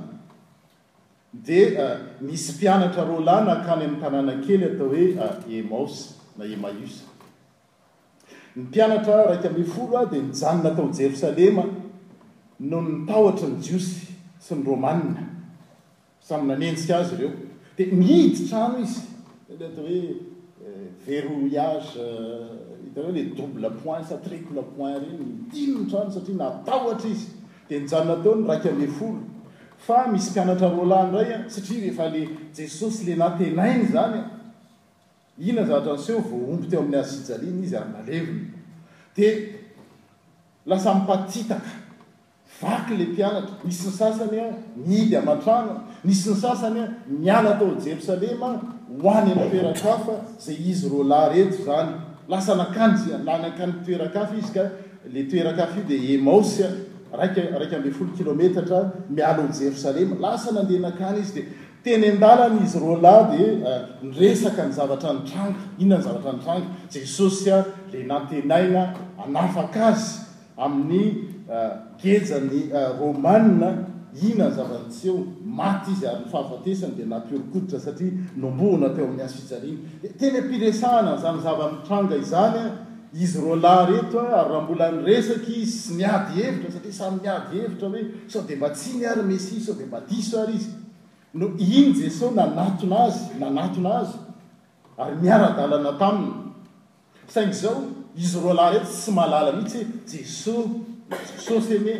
dia 1.33 1.99
misy 2.21 2.51
mpianatra 2.57 3.03
roalana 3.03 3.61
akany 3.61 3.83
anytanàna 3.85 4.41
kely 4.41 4.63
atao 4.65 4.87
hoe 4.87 5.43
emasy 5.59 6.13
na 6.37 6.45
emaos 6.45 7.03
ny 8.55 8.61
mpianatra 8.63 9.25
raika 9.29 9.49
amy 9.49 9.63
foro 9.63 9.97
a 9.97 10.05
dia 10.05 10.21
nijanona 10.23 10.69
atao 10.71 10.89
jerosalema 10.93 11.63
no 12.59 12.81
nitahtra 12.81 13.47
ny 13.49 13.55
jiosy 13.61 14.12
sy 14.43 14.55
nyromanina 14.59 15.23
samynanenjika 16.19 16.95
azy 16.97 17.15
ireo 17.15 17.31
dia 17.77 17.87
mihidy 17.95 18.47
trano 18.49 18.79
izy 18.79 18.99
lata 19.59 19.81
hoe 19.81 20.15
euh, 20.65 20.91
veroulage 21.05 21.95
hitahoe 22.83 23.09
euh, 23.11 23.15
le 23.15 23.23
double 23.37 23.69
point 23.83 24.03
satrecole 24.09 24.63
point 24.77 24.99
reny 24.99 25.19
mitinony 25.25 25.87
trano 25.91 26.11
satria 26.11 26.35
natahotra 26.35 27.09
izy 27.09 27.27
dia 27.69 27.79
nijanonatao 27.79 28.35
nyraiky 28.35 28.69
ame 28.69 28.87
folo 28.87 29.21
fa 29.87 30.07
misy 30.11 30.29
mpianatra 30.29 30.69
roa 30.69 30.85
lahyndraya 30.85 31.49
satria 31.49 31.85
ehefa 31.85 32.09
le 32.09 32.29
jesosy 32.55 33.03
le 33.05 33.15
natenainy 33.15 33.85
zany 33.91 34.23
ihna 35.39 35.65
zaatra 35.65 35.91
anseho 35.93 36.19
voaompy 36.19 36.67
teo 36.67 36.79
amin'ny 36.81 36.97
azo 36.99 37.21
fijaliany 37.23 37.63
izy 37.63 37.77
aminaleviny 37.77 38.51
dia 39.15 39.31
lasa 40.65 40.93
mipatitak 40.95 41.82
vaky 42.63 42.95
le 42.97 43.05
mpianatra 43.05 43.57
nisy 43.65 43.87
ny 43.87 43.91
sasanya 43.91 44.43
midy 44.87 45.15
ama-tragna 45.15 45.83
nisy 46.03 46.29
ny 46.29 46.35
sasany 46.39 46.83
miala 47.09 47.55
atao 47.55 47.75
jerosalema 47.79 48.49
hoany 49.01 49.35
natoerakaf 49.35 50.07
zay 50.45 50.55
izy 50.71 50.87
rlahy 50.89 51.35
reto 51.49 51.63
zany 51.67 51.91
lasa 52.29 52.55
nakanlaktoerakaf 52.55 54.33
izy 54.39 54.53
ka 54.53 54.69
letoerakaf 55.13 55.75
di 55.87 55.99
eaosya 56.15 56.67
rakae 57.11 57.91
folo 57.93 58.11
kilometatramiaa 58.17 59.47
jerosalema 59.59 60.15
lasa 60.19 60.51
nandenakanyizy 60.51 61.45
dteny 61.83 62.15
ndalayizy 62.17 62.79
rahy 62.79 63.37
di 63.37 63.43
eh, 63.43 63.81
reaka 64.19 64.63
ny 64.65 64.71
zavatra 64.71 65.13
ntrang 65.13 65.51
ihnany 65.79 66.03
zavatra 66.03 66.31
ntranga 66.33 66.65
jesosya 66.91 67.65
la 67.93 67.99
natenaina 68.11 68.93
anafaka 69.25 69.87
azy 69.87 70.19
amin'ny 70.57 71.32
gezany 72.01 72.71
ah, 72.73 72.97
romana 72.99 73.85
ina 74.21 74.49
ny 74.49 74.55
zavantseo 74.55 75.17
maty 75.45 75.91
izy 75.91 76.07
ary 76.07 76.23
nfahafatesany 76.25 76.95
di 76.95 77.05
napiorokoditra 77.05 77.79
satria 77.79 78.11
nombona 78.35 78.89
teo 78.93 79.07
'ny 79.07 79.21
az 79.23 79.33
fiariny 79.37 79.77
di 80.01 80.07
teny 80.17 80.41
mpiresahna 80.41 81.17
zanyzava-mitranga 81.17 82.15
izany 82.15 82.55
a 82.57 82.65
izy 83.13 83.37
ro 83.41 83.55
lahyretoa 83.55 84.35
ary 84.39 84.49
raha 84.49 84.61
mbola 84.61 84.87
nyresaky 84.91 85.65
sy 85.65 85.93
miadyhevitra 85.97 86.71
satria 86.71 86.93
samymiadyhevitra 86.99 87.87
hoe 87.89 88.03
sao 88.27 88.41
de 88.45 88.55
mba 88.55 88.69
tsy 88.69 88.97
ny 88.97 89.05
arymeci 89.07 89.59
so 89.61 89.73
de 89.73 89.85
mba 89.85 89.99
disoary 90.09 90.53
izy 90.55 90.71
no 91.33 91.45
iny 91.57 91.93
jesosy 91.95 92.35
nanatonaazy 92.35 93.25
nanatona 93.41 93.89
azy 94.01 94.13
ary 94.97 95.15
miara-dalana 95.21 95.97
taminy 95.99 96.33
saingy 97.27 97.53
zao 97.61 97.81
izy 98.17 98.37
ro 98.43 98.53
lahy 98.53 98.75
eto 98.77 98.85
sy 99.03 99.11
malala 99.11 99.51
mihitsy 99.57 99.77
hoe 99.77 100.17
jesosy 100.17 100.92
ssaosyny 101.15 101.93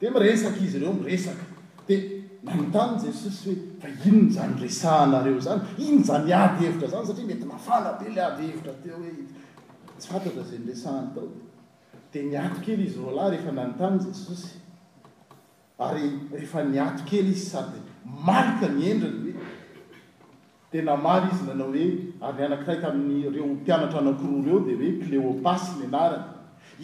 de 0.00 0.10
miresaka 0.10 0.56
izy 0.64 0.78
ireo 0.78 0.92
miresaka 0.92 1.44
di 1.88 1.94
nanontany 2.42 2.98
jesosy 3.06 3.50
hoe 3.50 3.58
fa 3.80 3.88
inony 4.08 4.30
zany 4.34 4.54
resahanareo 4.62 5.40
zany 5.46 5.62
inony 5.86 6.04
zany 6.08 6.32
ady 6.42 6.64
hevitra 6.64 6.88
zany 6.88 7.06
satria 7.06 7.26
mety 7.26 7.44
mafanabe 7.46 8.08
ly 8.14 8.20
ady 8.26 8.42
hevitra 8.48 8.72
teo 8.84 8.96
hoe 8.96 9.12
tsy 9.98 10.08
fantatra 10.10 10.42
za 10.44 10.56
nrsahny 10.60 11.08
tao 11.14 11.28
de 12.12 12.22
niatokely 12.22 12.84
izy 12.84 12.98
rolahy 13.04 13.30
rehefa 13.36 13.52
nanontany 13.52 13.98
jesosy 14.08 14.48
ary 15.78 16.04
rehefa 16.32 16.64
niatokely 16.64 17.30
izy 17.32 17.46
sady 17.50 17.80
marka 18.24 18.68
nyendriny 18.68 19.32
oe 19.32 19.35
enamaly 20.80 21.26
izy 21.34 21.44
nanao 21.48 21.68
hoe 21.72 21.84
amyanankiraik 22.28 22.82
amin'ny 22.90 23.30
reo 23.34 23.46
mpianatra 23.56 23.98
anakoroa 24.02 24.42
reo 24.48 24.60
di 24.66 24.74
hoe 24.80 24.92
cleopasy 25.02 25.70
mianarany 25.80 26.24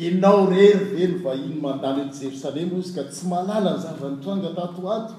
enao 0.08 0.40
reeryrely 0.52 1.16
va 1.25 1.32
iny 1.44 1.56
mandaniny 1.66 2.11
jerosalema 2.20 2.75
ozy 2.82 2.92
ka 2.99 3.02
tsy 3.11 3.25
malala 3.32 3.70
nyzavanitranga 3.78 4.50
tato 4.61 4.82
ato 4.99 5.14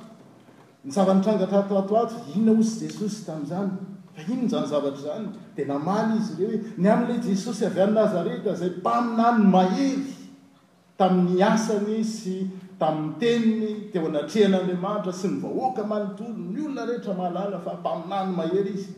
ny 0.86 0.92
zavanitranga 0.98 1.48
tatoatoato 1.54 2.16
inona 2.36 2.60
ozy 2.66 2.86
jesosy 2.88 3.20
tamin'izany 3.26 3.72
fa 4.16 4.22
ino 4.32 4.44
nzany 4.48 4.68
zavatra 4.74 5.02
zany 5.08 5.28
dia 5.56 5.66
namaly 5.74 6.14
izy 6.20 6.32
ireo 6.44 6.50
hoe 6.50 6.60
ny 6.82 6.88
amn'ila 6.94 7.18
jesosy 7.30 7.64
avy 7.70 7.82
any 7.82 7.94
nazareta 8.00 8.54
zay 8.60 8.70
mpaminano 8.82 9.44
mahety 9.56 10.14
tamin'ny 10.98 11.44
asana 11.52 11.90
i 12.02 12.04
sy 12.04 12.36
tamin'ny 12.80 13.18
teniny 13.20 13.92
teo 13.92 14.06
anatrehan'andriamanitra 14.08 15.14
sy 15.14 15.28
nyvahoaka 15.28 15.84
malotolo 15.84 16.52
ny 16.54 16.60
olona 16.66 16.86
rehetra 16.90 17.14
mahalala 17.14 17.60
fa 17.64 17.72
mpaminany 17.74 18.32
mahery 18.38 18.74
izy 18.78 18.94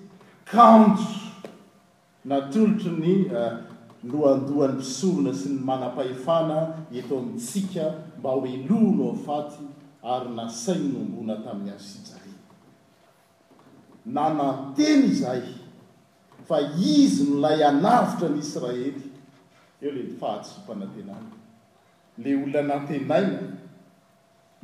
kanjo 0.46 1.04
natolotry 2.30 2.92
ny 3.04 3.14
eh, 3.42 3.52
loandohan'ny 4.12 4.78
pisorona 4.82 5.34
sy 5.34 5.50
ny 5.54 5.58
mana-pahefana 5.68 6.60
eto 6.92 7.20
amintsika 7.20 7.86
mba 8.20 8.30
oeloa 8.32 8.92
lo 8.98 9.06
afaty 9.18 9.58
ary 10.14 10.30
nasai 10.38 10.80
nyombona 10.92 11.36
tamin'ny 11.46 11.72
asijay 11.78 12.32
nananteny 14.06 15.04
izahy 15.12 15.52
fa 16.48 16.58
izy 17.02 17.24
nolay 17.30 17.64
anavitra 17.72 18.28
ny 18.30 18.40
israely 18.40 19.02
eo 19.82 19.92
le 19.92 20.04
fahat 20.20 20.46
sompanantenany 20.48 21.28
le 22.24 22.32
olona 22.40 22.62
nantenay 22.64 23.28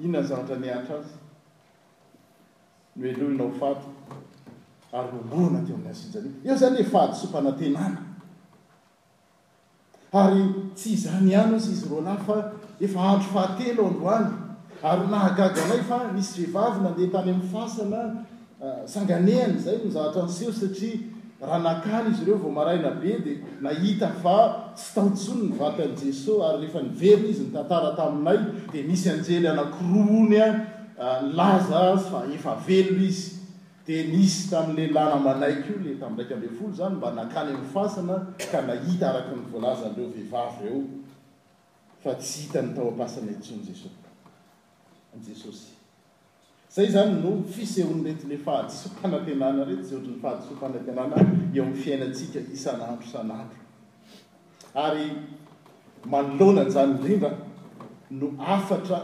ina 0.03 0.21
ny 0.21 0.25
zanatra 0.27 0.55
ni 0.59 0.69
atra 0.69 0.97
azy 0.99 1.13
noeloinao 2.95 3.51
faty 3.59 3.89
ary 4.91 5.17
onana 5.31 5.61
te 5.65 5.73
ami'ny 5.75 5.89
asinzany 5.91 6.29
eo 6.45 6.55
zany 6.61 6.77
le 6.77 6.83
fatysompanantenana 6.83 8.01
ary 10.21 10.41
tsy 10.75 10.93
izany 10.97 11.35
any 11.41 11.55
ozy 11.55 11.71
izy 11.71 11.89
roanahy 11.89 12.23
fa 12.25 12.37
efa 12.79 12.99
antro 13.13 13.29
fahatelo 13.35 13.85
anoany 13.87 14.27
ary 14.83 15.07
nahagady 15.11 15.59
anay 15.65 15.83
fa 15.89 15.99
misy 16.13 16.33
vehivavy 16.41 16.81
mandeha 16.83 17.11
tany 17.15 17.29
amin'ny 17.31 17.51
fasana 17.53 18.01
ah, 18.63 18.81
sanganehany 18.85 19.59
zay 19.59 19.77
no 19.83 19.87
zahatra 19.89 20.23
nyseho 20.25 20.51
satria 20.53 21.10
raha 21.41 21.57
nakany 21.59 22.09
izy 22.11 22.23
ireo 22.23 22.37
vomaraina 22.37 22.91
be 23.01 23.13
di 23.25 23.33
nahita 23.65 24.09
fa 24.23 24.37
sy 24.77 24.93
taotsony 24.97 25.47
ny 25.49 25.55
vaty 25.57 25.83
an' 25.87 25.95
jesosy 25.97 26.41
ary 26.47 26.61
rehefa 26.67 26.81
nivelona 26.85 27.29
izy 27.33 27.43
nytantara 27.45 27.95
taminay 27.97 28.39
di 28.71 28.81
nisy 28.85 29.07
anjely 29.09 29.47
anakoroony 29.49 30.37
a 30.45 30.49
nylaza 31.23 31.97
fa 32.09 32.23
efa 32.35 32.53
velona 32.67 33.03
izy 33.09 33.39
dia 33.85 34.03
nisy 34.13 34.49
tami'le 34.53 34.91
lana 34.93 35.15
manaiky 35.17 35.71
io 35.73 35.81
le 35.83 35.97
tamidraiky 35.97 36.33
ambe 36.37 36.49
folo 36.57 36.73
zany 36.77 36.95
mba 36.95 37.09
nakany 37.17 37.49
amn'ny 37.49 37.69
fasana 37.73 38.15
ka 38.51 38.61
nahita 38.69 39.05
araky 39.09 39.31
nyvoalazanyreo 39.41 40.09
vehivavy 40.13 40.65
eo 40.69 40.79
fa 42.05 42.11
tsy 42.21 42.37
hita 42.45 42.61
nytao 42.61 42.87
ampasanay 42.93 43.33
ntsony 43.35 43.63
jesosy 43.65 43.99
n 45.17 45.25
jesosy 45.27 45.80
zay 46.73 46.87
zany 46.87 47.21
no 47.21 47.43
fisehony 47.43 48.03
rety 48.03 48.27
la 48.27 48.37
fahatisompanatinana 48.45 49.63
rety 49.67 49.83
seotra'ny 49.89 50.19
fahadsompanatinana 50.23 51.17
eo 51.17 51.25
amin'ny 51.63 51.73
fiainantsika 51.83 52.39
isan'andro 52.55 53.07
san'ando 53.13 53.55
ary 54.83 55.05
manolonanjany 56.13 56.93
ndrinba 56.97 57.29
no 58.19 58.27
afatra 58.55 58.99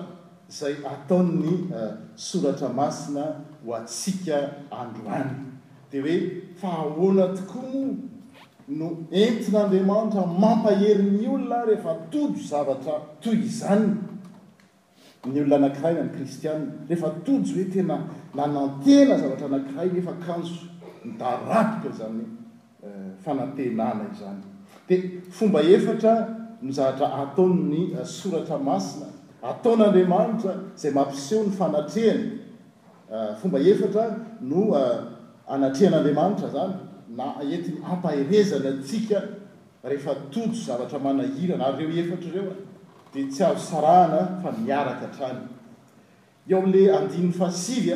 izay 0.49 0.75
ataony 0.93 1.51
eh, 1.79 1.91
soratra 2.29 2.69
masina 2.79 3.25
ho 3.65 3.71
atsiaka 3.79 4.39
androany 4.81 5.31
dia 5.91 6.01
hoe 6.05 6.17
fahahoana 6.61 7.25
tokoa 7.37 7.87
no 8.79 8.85
entina 9.21 9.57
andriamanitra 9.65 10.23
mampahery 10.41 11.03
'ny 11.17 11.27
olona 11.35 11.59
rehefa 11.69 11.93
todo 12.11 12.39
zavatra 12.49 12.93
toy 13.21 13.35
izany 13.49 13.89
ny 15.25 15.41
olona 15.41 15.55
anakiray 15.67 15.93
na 15.93 16.03
ny 16.05 16.09
kristiana 16.09 16.65
rehefa 16.89 17.09
tojy 17.25 17.53
hoe 17.57 17.65
tena 17.73 17.97
nanantena 18.37 19.17
zavatra 19.17 19.47
anakiray 19.47 19.89
nefa 19.91 20.11
akanjo 20.13 20.55
midaratika 21.05 21.89
zany 21.99 22.23
eh, 22.83 23.15
fanatenana 23.23 24.03
izany 24.13 24.43
dia 24.87 25.01
fomba 25.31 25.61
efatra 25.63 26.13
no 26.61 26.71
zavatra 26.71 27.07
ataony 27.21 27.93
eh, 27.97 28.05
soratra 28.05 28.57
masina 28.59 29.05
ataon'andriamanitra 29.43 30.53
zay 30.75 30.91
mampiseho 30.91 31.43
ny 31.47 31.51
fanatrehany 31.51 32.31
eh, 33.11 33.35
fomba 33.41 33.59
efatra 33.59 34.03
no 34.41 34.61
anatrehan'andriamanitra 35.49 36.49
zany 36.53 36.75
na 37.17 37.33
entiny 37.41 37.81
ampahirezany 37.83 38.67
atsika 38.69 39.21
rehefa 39.83 40.15
tojo 40.31 40.53
zavatra 40.53 40.99
manahira 40.99 41.59
arreo 41.65 41.89
efatraireo 41.89 42.53
dia 43.13 43.27
tsy 43.29 43.43
aro 43.43 43.57
sarahana 43.59 44.39
fa 44.43 44.51
miaraka 44.51 45.07
htrany 45.07 45.47
eo 46.49 46.61
am'le 46.61 46.83
andiny 46.97 47.31
faiya 47.31 47.95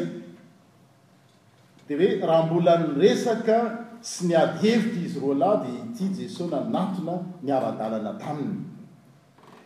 di 1.87 1.93
oe 1.95 2.19
raha 2.27 2.45
mbola 2.47 2.73
nyresaka 2.79 3.57
sy 4.01 4.27
ni 4.27 4.33
ady 4.35 4.57
hevitra 4.67 5.01
izy 5.05 5.19
ro 5.19 5.33
lahy 5.33 5.59
dia 5.63 5.83
ity 5.89 6.05
jesos 6.17 6.51
naanatona 6.51 7.13
miaradalana 7.43 8.17
taminy 8.19 8.59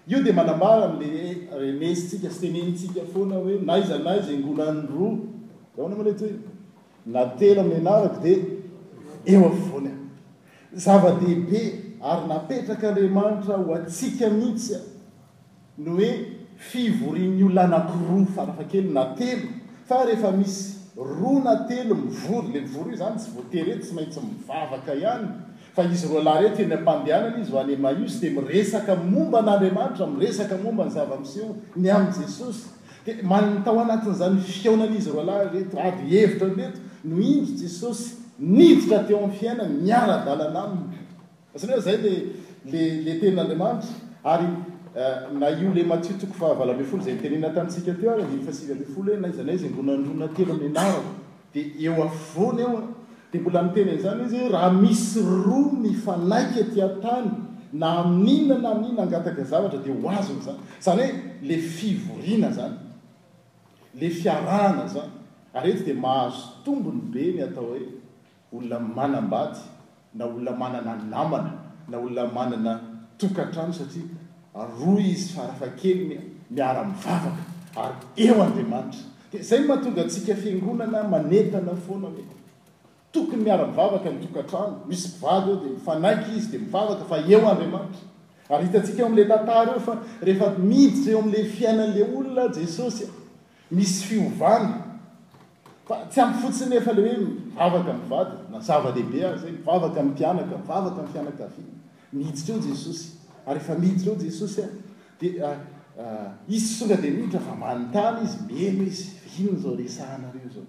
io 0.08 0.22
dia 0.24 0.34
manambara 0.34 0.76
ala 0.76 0.90
remesysika 1.60 2.30
sy 2.30 2.40
tenentsika 2.42 3.02
foana 3.14 3.36
hoe 3.36 3.60
na 3.66 3.78
izanayzy 3.78 4.38
ngolan'ny 4.38 4.88
roa 5.78 5.90
na 5.90 5.96
mlete 5.96 6.30
natela 7.06 7.64
miny 7.64 7.82
narak 7.84 8.22
di 8.24 8.34
eoaoana 9.26 9.92
zava-dehibe 10.74 11.62
ary 12.10 12.28
napetraka 12.28 12.90
andrimanitra 12.90 13.58
ho 13.58 13.74
atsika 13.76 14.30
mihitsy 14.30 14.76
no 15.78 15.92
hoe 15.92 16.32
fivorianny 16.58 17.44
olanapiroa 17.44 18.26
farafa 18.36 18.64
kely 18.64 18.88
na 18.94 19.12
telo 19.18 19.48
fa 19.88 20.06
rehefa 20.06 20.32
misy 20.32 20.74
roa 20.96 21.44
na 21.44 21.56
telo 21.68 21.96
mivory 21.96 22.48
la 22.54 22.62
mivory 22.62 22.92
io 22.92 22.98
zany 22.98 23.16
tsy 23.18 23.32
voatery 23.36 23.72
eto 23.72 23.82
tsy 23.84 23.96
maintsy 23.96 24.20
mivavaka 24.24 24.94
ihany 24.96 25.26
fa 25.76 25.84
izy 25.84 26.08
roa 26.08 26.24
lahy 26.24 26.44
reto 26.48 26.62
eny 26.64 26.74
ampambeanana 26.74 27.42
izy 27.42 27.52
ho 27.52 27.60
any 27.60 27.74
emaios 27.74 28.20
dia 28.22 28.32
miresaka 28.32 28.96
momban'andriamanitra 28.96 30.08
miresaka 30.08 30.58
momba 30.64 30.86
ny 30.86 30.92
zava-miseeo 30.92 31.56
ny 31.76 31.90
amin' 31.92 32.14
jesosy 32.22 32.70
dia 33.06 33.16
manntao 33.24 33.80
anatin'izany 33.80 34.40
fioonanaizy 34.40 35.12
roa 35.12 35.24
lahy 35.24 35.50
reto 35.60 35.78
ady 35.80 36.08
hevitra 36.10 36.48
nreto 36.48 36.80
no 37.04 37.20
indry 37.20 37.56
jesosy 37.64 38.16
niditra 38.40 39.00
teo 39.04 39.18
amin'nyfiainay 39.20 39.68
miara-dalana 39.82 40.64
aminy 40.64 40.96
asanrea 41.56 41.80
zay 41.84 41.98
le 42.00 42.14
l 42.64 43.04
la 43.06 43.16
telon'andriamanitra 43.20 43.90
ary 44.24 44.48
Eh, 44.96 45.28
na 45.34 45.50
io 45.50 45.74
le 45.74 45.84
matitoko 45.84 46.34
fahvala 46.34 46.74
fol 46.88 47.02
zay 47.04 47.18
tenena 47.20 47.50
taitsikateo 47.52 48.14
aryi 48.14 48.88
folo 48.96 49.12
e 49.12 49.18
na 49.18 49.28
zanazmbonandronaten 49.28 50.48
my 50.48 50.70
anarako 50.70 51.12
di 51.52 51.74
eo 51.84 52.02
avona 52.02 52.62
eoa 52.62 52.88
di 53.30 53.40
mbola 53.40 53.64
mitenenyizany 53.64 54.24
izy 54.24 54.40
ho 54.40 54.48
raha 54.50 54.72
misy 54.72 55.20
roa 55.20 55.72
ny 55.84 55.94
fanaiky 55.96 56.64
tya-tany 56.72 57.28
na 57.74 57.88
amin'ina 58.06 58.58
na 58.62 58.72
amin'ina 58.72 59.04
angataka 59.04 59.44
zavatra 59.44 59.80
di 59.84 59.92
hoazonyzany 59.92 60.60
zany 60.80 61.02
hoe 61.04 61.14
le 61.44 61.58
fivorina 61.58 62.50
zany 62.52 62.76
le 64.00 64.10
fiarahana 64.10 64.88
zany 64.88 65.12
ary 65.54 65.72
oety 65.72 65.84
di 65.92 65.94
mahazo 65.94 66.64
tombony 66.64 67.02
be 67.12 67.34
ny 67.36 67.42
atao 67.44 67.68
hoe 67.68 67.86
olona 68.56 68.80
manam-baty 68.80 69.60
na 70.14 70.26
olona 70.26 70.52
manana 70.56 70.96
lamana 71.12 71.52
na 71.90 71.98
olona 71.98 72.26
manana 72.32 72.74
tokatrano 73.20 73.74
satria 73.76 74.24
roa 74.64 75.00
izy 75.04 75.34
farahaakelny 75.36 76.20
miara-mivavaka 76.50 77.44
ary 77.76 77.96
eo 78.28 78.36
andriamatra 78.46 79.02
di 79.32 79.38
zay 79.44 79.60
mahatonga 79.70 80.04
tika 80.14 80.36
fianonanaaenaa 80.36 81.78
toony 83.12 83.46
iar-mivavaka 83.50 84.08
ano 84.10 84.80
misy 84.88 85.10
iadyd 85.22 85.62
fi 85.82 86.16
izydiaaeo 86.38 87.52
adraaraayiatka 87.66 87.90
eoaml 88.98 89.22
tatar 89.34 89.68
eoaa 90.28 90.52
miia 90.58 90.92
eoamle 91.12 91.38
fiainan'le 91.56 92.02
olona 92.18 92.46
jesosy 92.58 93.06
isy 93.84 94.00
fiona 94.10 94.70
fa 95.88 95.96
tsy 96.10 96.18
ampyfotsiny 96.26 96.74
efle 96.80 97.02
oe 97.06 97.16
mivavakaayzehie 97.28 100.28
amikra 100.30 101.48
e 102.12 102.14
essy 102.72 102.94
ary 103.46 103.60
efa 103.62 103.76
mih 103.78 103.92
reo 104.06 104.16
jesosy 104.16 104.62
a 104.62 104.68
di 105.20 105.40
ah, 105.48 105.56
ah, 106.02 106.28
izy 106.50 106.66
tsy 106.66 106.80
tonga 106.80 106.96
de 107.02 107.10
mitra 107.12 107.40
fa 107.40 107.54
manitana 107.56 108.22
izy 108.26 108.38
meno 108.48 108.84
izy 108.84 109.12
innzao 109.40 109.76
resahanareo 109.80 110.50
zao 110.56 110.64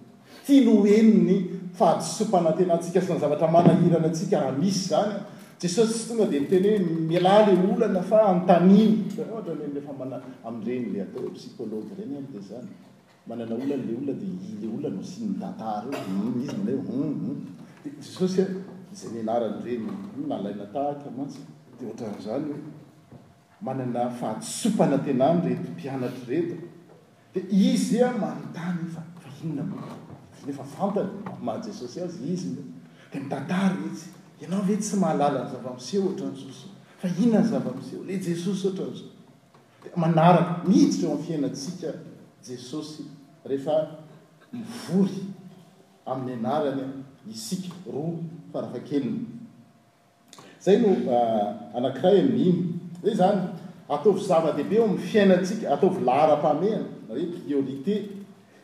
tiano 0.45 0.75
eniny 0.97 1.35
fatsopanatenaatsika 1.79 2.99
synyzavatra 3.05 3.47
manahirana 3.55 4.07
asika 4.13 4.37
rah 4.43 4.53
misy 4.61 4.81
zany 4.91 5.13
jesosy 5.61 5.93
tsy 5.93 6.03
tonga 6.09 6.25
di 6.31 6.35
nteny 6.43 6.67
hoe 6.67 6.79
mila 7.09 7.35
le 7.47 7.53
olana 7.73 8.01
fa 8.09 8.19
ntanntlaareny 8.37 10.85
le 10.93 10.99
atao 11.05 11.27
psoloe 11.35 12.03
enyd 12.03 12.29
zanyaaaoanle 12.49 13.73
olona 13.73 14.13
di 14.21 14.29
ile 14.51 14.67
olnasy 14.77 15.21
nata 15.41 15.69
rydjesos 15.83 16.67
mm, 16.93 17.03
mm, 17.03 17.11
mm. 17.11 17.19
za 18.97 19.07
niaranyrenalaynatahkay 19.13 21.55
deohatran''zany 21.79 22.47
hoe 22.51 22.59
manana 23.61 24.09
fahasopanatenany 24.11 25.41
rety 25.47 25.69
m-pianatra 25.71 26.25
reto 26.27 26.55
di 27.33 27.39
izya 27.71 28.11
mahritanyfa 28.21 29.01
fa 29.21 29.29
inona 29.41 29.63
mnefa 30.43 30.63
fantany 30.63 31.09
maha 31.41 31.59
jesosy 31.65 32.01
azy 32.05 32.31
izy 32.33 32.49
de 33.13 33.19
mitantary 33.19 33.77
etsy 33.89 34.05
ianao 34.41 34.61
ve 34.61 34.77
tsy 34.77 34.95
mahalala 35.01 35.39
ny 35.43 35.49
zavamseho 35.53 36.05
ohatra 36.07 36.27
nzs 36.33 36.59
fa 36.99 37.07
inona 37.21 37.41
ny 37.43 37.49
zavamseho 37.51 38.01
le 38.07 38.13
jesosy 38.25 38.67
ohatranza 38.67 39.05
di 39.83 39.87
manara 39.95 40.41
mihitsy 40.67 41.01
reo 41.03 41.13
m 41.15 41.23
fiainatsika 41.25 41.87
jesosy 42.47 43.03
rehefa 43.47 43.75
mivory 44.53 45.19
amin'ny 46.05 46.39
anarany 46.47 46.87
isika 47.29 47.71
roa 47.93 48.17
fa 48.51 48.61
rahafa 48.61 48.79
kelina 48.79 49.36
zay 50.61 50.77
no 50.81 50.89
ah, 51.11 51.77
anakiray 51.77 52.19
amininy 52.21 52.79
e 53.03 53.07
zay 53.07 53.15
zany 53.15 53.41
ataovy 53.89 54.21
zavadehibe 54.27 54.79
o 54.79 54.97
fiainatsika 54.97 55.73
atao 55.73 55.91
lahra-pamea 56.07 56.79
aoe 57.09 57.25
priorité 57.35 57.95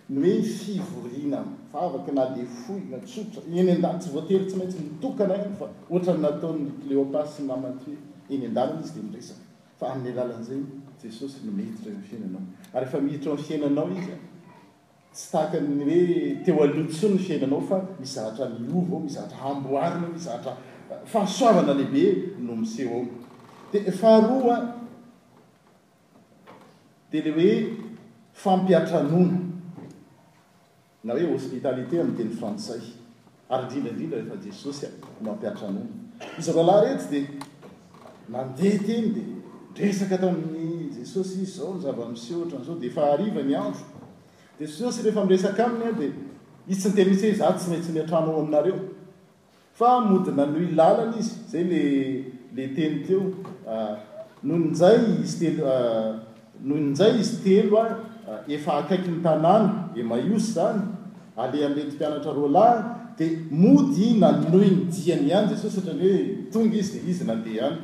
ny 0.09 0.17
oe 0.31 0.41
fivorina 0.41 1.43
avaka 1.73 2.11
na 2.11 2.25
defo 2.35 2.73
nara 2.89 3.03
eny 3.55 3.71
andan 3.71 3.99
tsy 3.99 4.09
voatery 4.13 4.45
tsymaintsy 4.45 4.77
mioana 4.99 5.33
a 5.33 6.33
aoeoanaae 6.45 7.17
dnizy 8.99 9.33
de 9.79 10.21
ayoi 10.21 11.65
ihidira 11.65 11.95
fiainaay 12.09 14.05
aeoaosny 16.45 17.19
fiainanaofa 17.27 17.77
mizahatra 17.99 18.45
mizaatra 19.03 19.37
amboainymizaatra 19.51 20.51
fahasoavana 21.05 21.73
lehibe 21.73 22.35
no 22.39 22.55
miseho 22.55 22.93
ao 22.95 23.05
di 23.71 23.91
faharoa 23.91 24.75
de 27.11 27.21
le 27.21 27.31
hoe 27.31 27.77
fampiatranona 28.33 29.37
na 31.03 31.13
hoe 31.13 31.25
hospitalité 31.33 31.99
ami'ny 31.99 32.17
teny 32.17 32.29
frantsay 32.37 32.81
ary 33.49 33.65
nrindraindrindra 33.65 34.17
rehefa 34.19 34.39
jesosya 34.45 34.89
mampiatranona 35.21 35.91
izalahalahy 36.39 36.89
retsy 36.93 37.09
di 37.11 37.21
mandeha 38.29 38.79
teny 38.87 39.11
dia 39.13 39.27
resaka 39.87 40.17
tamin'ny 40.17 40.91
jesosy 40.99 41.41
izy 41.43 41.57
zao 41.59 41.73
nyzava-miseho 41.75 42.39
ohatra 42.41 42.59
n'izao 42.59 42.77
de 42.83 42.89
fa 42.89 43.11
ariva 43.13 43.41
nyandro 43.51 43.83
jesosy 44.59 45.01
rehefa 45.03 45.25
miresaka 45.25 45.65
aminya 45.65 45.91
dia 45.99 46.09
izy 46.67 46.79
tsy 46.81 46.89
nte 46.89 47.05
misyy 47.09 47.33
za 47.35 47.53
tsy 47.57 47.69
maintsy 47.69 47.91
miatrano 47.91 48.31
ao 48.31 48.41
aminareo 48.41 48.79
fa 49.79 49.91
mody 50.09 50.31
nanoy 50.39 50.67
lalana 50.79 51.17
izy 51.21 51.35
zay 51.51 51.63
le 51.73 51.83
le 52.55 52.65
teny 52.77 52.97
teo 53.07 53.21
ah, 53.71 53.93
noho 54.45 54.59
nzay 54.71 54.97
izy 55.23 55.37
telo 55.41 55.63
ah, 55.73 56.09
noho 56.67 56.95
zay 56.99 57.13
izy 57.21 57.37
telo 57.45 57.77
a 57.83 57.85
ah, 58.29 58.39
efa 58.55 58.71
akaiky 58.81 59.09
ny 59.15 59.19
tanàna 59.25 59.89
emaios 60.01 60.45
zany 60.57 60.81
alea 61.43 61.65
amety 61.69 61.91
mpianatra 61.95 62.31
roa 62.37 62.51
lahyy 62.57 62.83
dia 63.17 63.39
mody 63.63 64.07
nanoy 64.23 64.69
ndiany 64.85 65.27
hany 65.35 65.49
jesosy 65.51 65.75
satriany 65.75 66.05
hoe 66.11 66.21
tonga 66.53 66.75
izy 66.81 66.91
de 66.93 66.99
izy 67.11 67.23
nandeha 67.29 67.65
any 67.69 67.81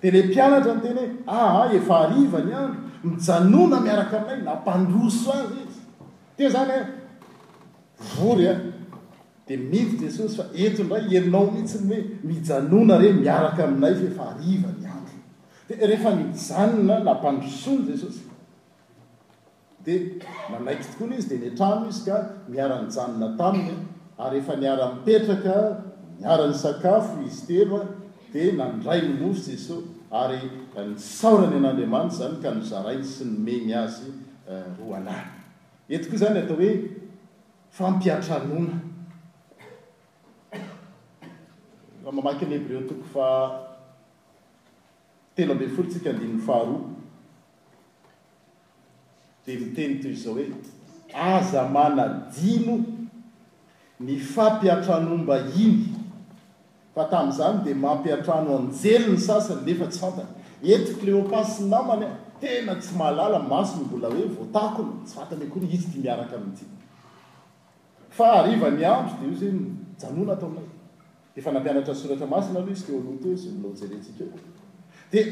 dia 0.00 0.10
le 0.14 0.20
mpianatra 0.30 0.74
nyteny 0.76 1.00
hoe 1.04 1.38
aha 1.38 1.62
efa 1.78 1.94
arivany 2.04 2.50
any 2.62 2.70
mijanona 3.08 3.76
miaraka 3.86 4.14
aminay 4.20 4.40
nampandoso 4.48 5.30
any 5.42 5.56
izy 5.66 5.80
tea 6.36 6.54
zany 6.56 6.74
a 6.80 6.84
vory 8.20 8.46
a 8.52 8.54
yesosyfa 9.56 10.46
enray 10.56 11.14
erinao 11.16 11.50
mihitsy 11.50 11.78
oe 11.82 12.04
mioa 12.62 12.98
rey 13.00 13.12
miaraka 13.12 13.64
aminayfa 13.64 14.22
aa 14.28 14.36
nyandod 14.38 15.06
eha 15.68 16.10
nioa 16.14 16.98
napandroson 17.04 17.88
esosydaa 17.94 18.38
tooaizy 20.98 21.28
dentrano 21.44 21.88
izy 21.88 22.04
ka 22.08 22.16
miaranyaona 22.48 23.28
taiy 23.38 23.70
ayefa 24.18 24.52
niaramiperaka 24.56 25.54
miarany 26.20 26.54
sakafo 26.54 27.12
izyteva 27.28 27.80
d 28.32 28.52
nandray 28.58 29.00
nymosojesos 29.08 29.84
ay 30.20 30.34
nsoany 30.94 31.56
a'andriamanity 31.66 32.16
zany 32.20 32.36
ka 32.44 32.50
nzarainy 32.60 33.04
sy 33.14 33.24
ny 33.24 33.38
meny 33.44 33.70
azyoe 33.74 34.12
eh, 35.90 36.00
ko 36.10 36.16
zanyatao 36.22 36.56
oefampiatraona 36.64 38.80
hmamaky 42.04 42.46
nyebreo 42.46 42.80
toko 42.88 43.04
fa 43.12 43.26
tena 45.36 45.54
be 45.54 45.66
folo 45.68 45.88
tsika 45.88 46.10
adnn 46.10 46.38
faharo 46.46 46.80
de 49.46 49.52
miteny 49.60 49.94
toy 50.02 50.12
izzao 50.12 50.34
hoe 50.34 50.46
aza 51.36 51.60
manadino 51.74 52.76
ny 54.00 54.16
fampiatranomba 54.32 55.36
iny 55.64 55.76
fa 56.94 57.02
tami'izany 57.10 57.64
de 57.64 57.74
mampiatrano 57.84 58.50
anjely 58.58 59.12
ny 59.12 59.18
sasany 59.26 59.62
nefa 59.66 59.86
tsy 59.92 60.00
fantany 60.02 60.28
eto 60.74 60.92
kleopasy 61.00 61.62
y 61.64 61.68
namany 61.68 62.04
a 62.08 62.12
tena 62.40 62.74
tsy 62.80 62.92
mahalala 62.98 63.38
masony 63.50 63.84
mbola 63.84 64.08
hoe 64.14 64.26
voatakon 64.36 64.88
tsy 65.04 65.14
fantany 65.20 65.46
kony 65.52 65.66
izy 65.74 65.88
dimiaraka 65.94 66.36
amiti 66.36 66.64
fa 68.16 68.24
arvany 68.40 68.84
andro 68.94 69.16
de 69.20 69.24
io 69.26 69.34
zany 69.40 69.58
janona 70.00 70.32
atao 70.32 70.48
amina 70.48 70.79
efa 71.36 71.52
nampianatra 71.52 71.94
soratra 71.94 72.26
masina 72.26 72.58
aloha 72.58 72.72
izy 72.72 72.86
kelot 72.86 73.38
sy 73.38 73.50
mlnjelentsika 73.54 74.24
o 74.24 74.38
dia 75.12 75.24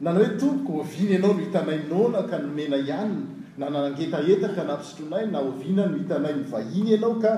nany 0.00 0.16
hoe 0.18 0.28
tompok 0.40 0.74
oviny 0.82 1.12
ianao 1.12 1.32
no 1.36 1.40
hitanaynona 1.44 2.18
ka 2.30 2.36
nomena 2.38 2.76
ihanny 2.84 3.24
nanangetaeta 3.58 4.48
ka 4.56 4.64
napisotroanay 4.64 5.26
naoviana 5.34 5.84
no 5.90 5.96
hitanay 6.00 6.34
ivahiny 6.42 6.90
ianao 6.96 7.14
ka 7.22 7.32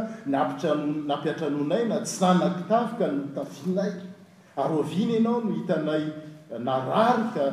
nampiatranonay 1.07 1.83
na 1.91 1.97
tsy 2.07 2.21
nanakitafy 2.27 2.95
ka 2.99 3.07
notafinay 3.17 3.91
ary 4.63 4.75
oviana 4.83 5.13
ianao 5.19 5.39
no 5.45 5.51
hitanay 5.59 6.05
eh, 6.55 6.61
narary 6.67 7.27
ka 7.35 7.45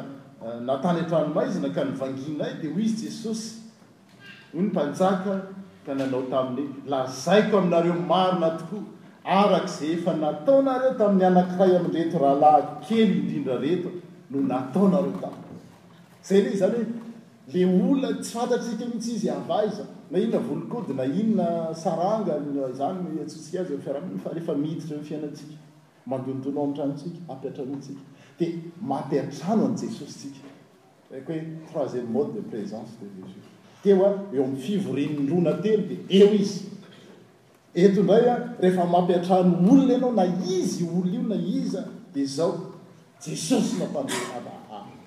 eh, 0.46 0.58
natany 0.68 1.00
atranomaizina 1.04 1.70
ka 1.76 1.82
nivanginay 1.90 2.54
dia 2.62 2.70
hoy 2.74 2.86
izy 2.88 3.06
jesosy 3.10 3.48
o 4.56 4.62
ny 4.62 4.68
mpanjaka 4.70 5.34
ka 5.86 5.92
nanao 6.00 6.24
tamin 6.32 6.70
lazaiko 6.92 7.54
aminareo 7.66 7.96
marona 8.12 8.50
tokoa 8.62 8.84
araka 9.40 9.68
zay 9.76 9.92
efa 9.98 10.12
nataonareo 10.22 10.94
tamin'ny 11.02 11.26
anankiray 11.30 11.76
amin'nreto 11.82 12.18
rahalahakely 12.24 13.14
idindra 13.26 13.56
reto 13.64 13.90
no 14.32 14.38
nataonareo 14.50 15.14
taizay 16.22 16.42
n 16.54 16.58
zanyoe 16.62 16.86
le 17.50 17.66
olona 17.66 18.14
tsy 18.20 18.32
fantasika 18.38 18.86
mihitsy 18.86 19.12
izy 19.16 19.30
abaaza 19.30 19.86
na 20.12 20.20
inona 20.20 20.38
volikode 20.40 20.94
na 20.96 21.04
inona 21.04 21.74
saranga 21.74 22.38
zany 22.74 23.20
asosikazy 23.26 23.78
fiarahanfa 23.84 24.30
rehefamihiditra 24.34 24.98
fianatsika 25.04 25.56
mandondonao 26.06 26.64
amtranotsika 26.68 27.18
apyatranoantsika 27.34 28.00
di 28.40 28.46
mampiatrano 28.82 29.66
an' 29.66 29.76
jesosy 29.76 30.30
tsika 30.30 30.48
ako 31.18 31.34
hoe 31.34 31.44
troisième 31.74 32.12
mode 32.12 32.34
de 32.36 32.42
présence 32.42 32.92
de 33.02 33.08
teoa 33.84 34.12
eo 34.34 34.44
am'y 34.44 34.58
fivorenodrona 34.60 35.54
telo 35.62 35.84
di 35.88 35.98
eo 36.20 36.30
izy 36.34 36.66
eto 37.74 38.04
ndraya 38.04 38.56
rehefa 38.60 38.86
mampiatrano 38.86 39.70
olona 39.72 39.96
anao 39.96 40.12
na 40.14 40.26
izy 40.48 40.84
olona 40.84 41.12
io 41.14 41.22
na 41.28 41.36
iza 41.36 41.88
di 42.14 42.26
zao 42.26 42.52
jesosy 43.26 43.76
nampanoa 43.80 44.42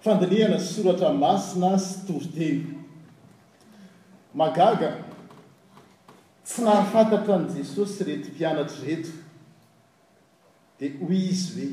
fandinehana 0.00 0.58
soratra 0.58 1.12
masina 1.12 1.74
sy 1.78 1.98
toriteny 2.08 2.60
magaga 4.38 4.92
tsy 6.44 6.64
nahafantatra 6.64 7.36
an' 7.36 7.50
jesosy 7.52 8.06
rety 8.08 8.32
mpianatry 8.32 8.86
reto 8.86 9.12
dia 10.80 10.94
hoy 11.02 11.18
izy 11.28 11.66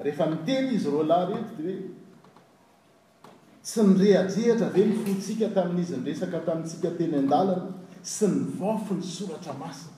rehefa 0.06 0.26
niteny 0.32 0.70
izy 0.76 0.90
roa 0.92 1.08
lahyreety 1.12 1.56
di 1.58 1.64
hoe 1.68 1.78
sy 3.72 3.82
nyrehadrehatra 3.92 4.70
ve 4.76 4.84
ny 4.88 4.94
fotsika 5.06 5.48
tamin'izy 5.56 5.96
nyresaka 5.98 6.40
tamin'ntsika 6.46 6.90
teny 6.98 7.14
an-dalana 7.20 7.68
sy 8.16 8.26
ny 8.34 8.38
vofy 8.60 8.94
ny 9.00 9.06
soratra 9.18 9.54
masina 9.62 9.96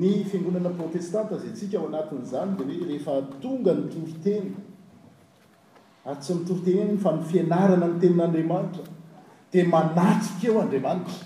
ny 0.00 0.10
fiangonana 0.30 0.70
protestante 0.78 1.32
azay 1.36 1.52
ntsika 1.54 1.76
ao 1.78 1.86
anatin'izany 1.92 2.50
di 2.62 2.64
hoe 2.78 2.88
rehefa 2.90 3.12
tonga 3.42 3.72
nytoroteny 3.80 4.48
ary 6.08 6.16
tsy 6.22 6.32
nitoroteny 6.40 6.90
y 6.96 7.04
fa 7.06 7.10
mifianarana 7.20 7.86
nytenin'andriamanitra 7.92 8.82
dia 9.52 9.64
manatikeo 9.76 10.58
andriamanitra 10.64 11.16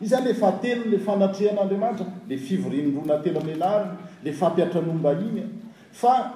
i 0.00 0.06
zany 0.06 0.24
le 0.28 0.34
fatel 0.34 0.90
le 0.90 0.98
fanatrehan'andriamanitra 0.98 2.06
le 2.28 2.36
fivorinronatelo 2.36 3.38
ay 3.40 3.54
lari 3.56 3.88
le 4.22 4.32
fampiatranombainy 4.32 5.42
fa 5.92 6.32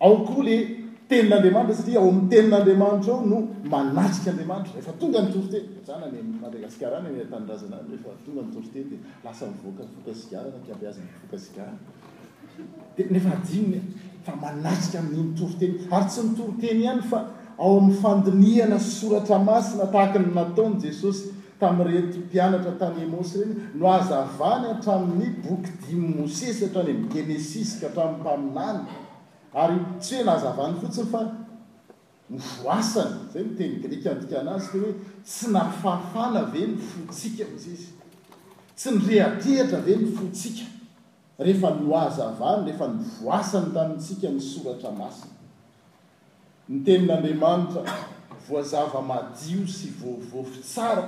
ao 0.00 0.16
koa 0.24 0.42
le 0.44 0.68
tenin'andriamanitra 1.08 1.74
saria 1.76 1.98
ao 1.98 2.08
ami'ny 2.08 2.28
tenin'andriamanitra 2.30 3.12
ao 3.14 3.24
no 3.26 3.48
manaikaandramara 3.72 4.64
efatonga 4.78 5.22
norotefa 5.22 5.68
manatsika 9.24 10.40
ntoroteny 13.00 13.76
ary 14.46 14.76
tsy 14.80 14.98
nitoroteny 16.24 16.80
ihany 16.82 17.02
fa 17.02 17.26
ao 17.58 17.76
amin'ny 17.78 18.00
fandinihana 18.02 18.78
soratra 18.78 19.38
masina 19.38 19.86
tahaka 19.86 20.18
nataony 20.18 20.80
jesosy 20.80 21.28
tamin'yrety 21.60 22.18
mpianatra 22.18 22.72
tany 22.78 23.00
emosy 23.04 23.38
regny 23.38 23.54
noazavany 23.80 24.66
hatramin'ny 24.72 25.28
bokydimy 25.44 26.08
mosesy 26.18 26.64
atrany 26.68 26.90
amgenesiska 26.96 27.86
hatramin'ny 27.94 28.20
mpaminany 28.22 28.80
ary 29.64 29.78
tsy 30.00 30.16
hoe 30.18 30.26
nazavany 30.30 30.76
fotsiny 30.82 31.08
fa 31.14 31.22
nyvoasany 32.34 33.14
zay 33.34 33.44
teny 33.58 33.74
grekaadia 33.84 34.38
anazy 34.44 34.68
kehoe 34.72 34.94
tsy 35.28 35.44
nafahafana 35.56 36.42
ve 36.54 36.62
ny 36.70 36.74
fotsia 36.90 37.46
izy 37.56 37.70
izy 37.78 37.90
tsy 38.78 38.88
nyre 38.98 39.16
athatra 39.30 39.78
ve 39.86 39.94
ny 40.02 40.06
fosika 40.18 40.66
rehefa 41.46 41.70
noazavany 41.80 42.62
rehefa 42.66 42.86
nyvoasany 42.98 43.68
tamintsika 43.76 44.28
ny 44.34 44.40
soratra 44.52 44.90
masiny 45.00 45.32
ny 46.68 46.76
tenin'andriamanitra 46.86 47.82
voazava-madio 48.46 49.62
sy 49.76 49.86
vovo 50.00 50.42
fi 50.50 50.58
tsara 50.60 51.04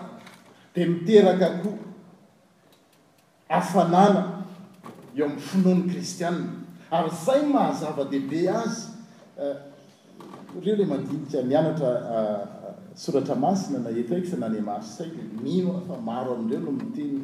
di 0.77 0.85
miteraka 0.85 1.49
koho 1.65 1.73
afanana 3.59 4.23
eo 5.19 5.25
amin'ny 5.25 5.41
fonoa 5.49 5.75
ny 5.81 5.89
kristianna 5.91 6.47
ary 6.97 7.09
zay 7.25 7.43
mahazava-dehibe 7.53 8.41
azy 8.63 8.83
eh, 9.43 9.57
reo 10.65 10.77
le 10.81 10.85
mandinika 10.93 11.39
mianatra 11.51 11.91
eh, 12.15 12.43
soratra 13.03 13.35
masina 13.45 13.79
na 13.85 13.89
etoiko 14.01 14.29
fa 14.33 14.37
nany 14.43 14.59
marosaia 14.69 15.23
mio 15.45 15.75
fa 15.89 15.97
maro 16.09 16.31
amn'dreo 16.37 16.61
no 16.69 16.73
miteny 16.81 17.19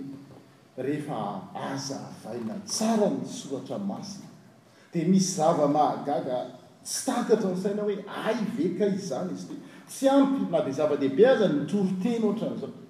rehefa 0.85 1.17
azaavaina 1.69 2.55
tsara 2.71 3.09
ny 3.17 3.21
soratra 3.41 3.77
masina 3.91 4.29
dia 4.93 5.05
misy 5.13 5.31
zava 5.37 5.67
mahagaga 5.77 6.37
tsy 6.85 6.99
takaatra 7.07 7.51
nysaina 7.55 7.83
hoe 7.87 7.97
ay 8.27 8.37
veka 8.57 8.85
izy 8.93 9.03
zany 9.13 9.31
izy 9.37 9.47
ty 9.53 9.57
tsy 9.89 10.07
ampy 10.17 10.49
na 10.51 10.59
dea 10.67 10.75
zava-dehibe 10.81 11.25
azy 11.33 11.47
mitrory 11.61 11.95
teny 12.03 12.23
ohatra 12.25 12.51
n'izao 12.57 12.81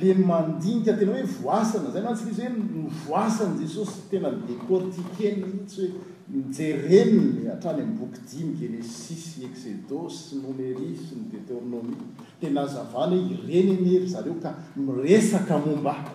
le 0.00 0.14
mandinika 0.24 0.92
tena 0.98 1.12
hoe 1.14 1.24
voasana 1.42 1.88
zay 1.94 2.02
nantsika 2.02 2.30
izy 2.32 2.42
hoe 2.42 2.54
nyvoasany 2.82 3.58
jesosy 3.62 3.96
tena 4.10 4.28
n 4.34 4.38
decortiqe 4.48 5.26
ny 5.38 5.44
hitsy 5.54 5.82
hoe 5.92 6.00
mijereniny 6.30 7.38
hatrany 7.50 7.82
mboky 7.92 8.20
dimy 8.28 8.52
kely 8.58 8.78
sisy 9.00 9.38
exedo 9.48 10.00
sy 10.20 10.34
nomeris 10.42 11.02
ny 11.16 11.22
deternomie 11.32 12.00
tena 12.40 12.58
azavalhe 12.66 13.16
ireny 13.34 13.70
nyhery 13.82 14.06
zareo 14.14 14.34
ka 14.42 14.50
miresaka 14.86 15.54
mombaao 15.64 16.14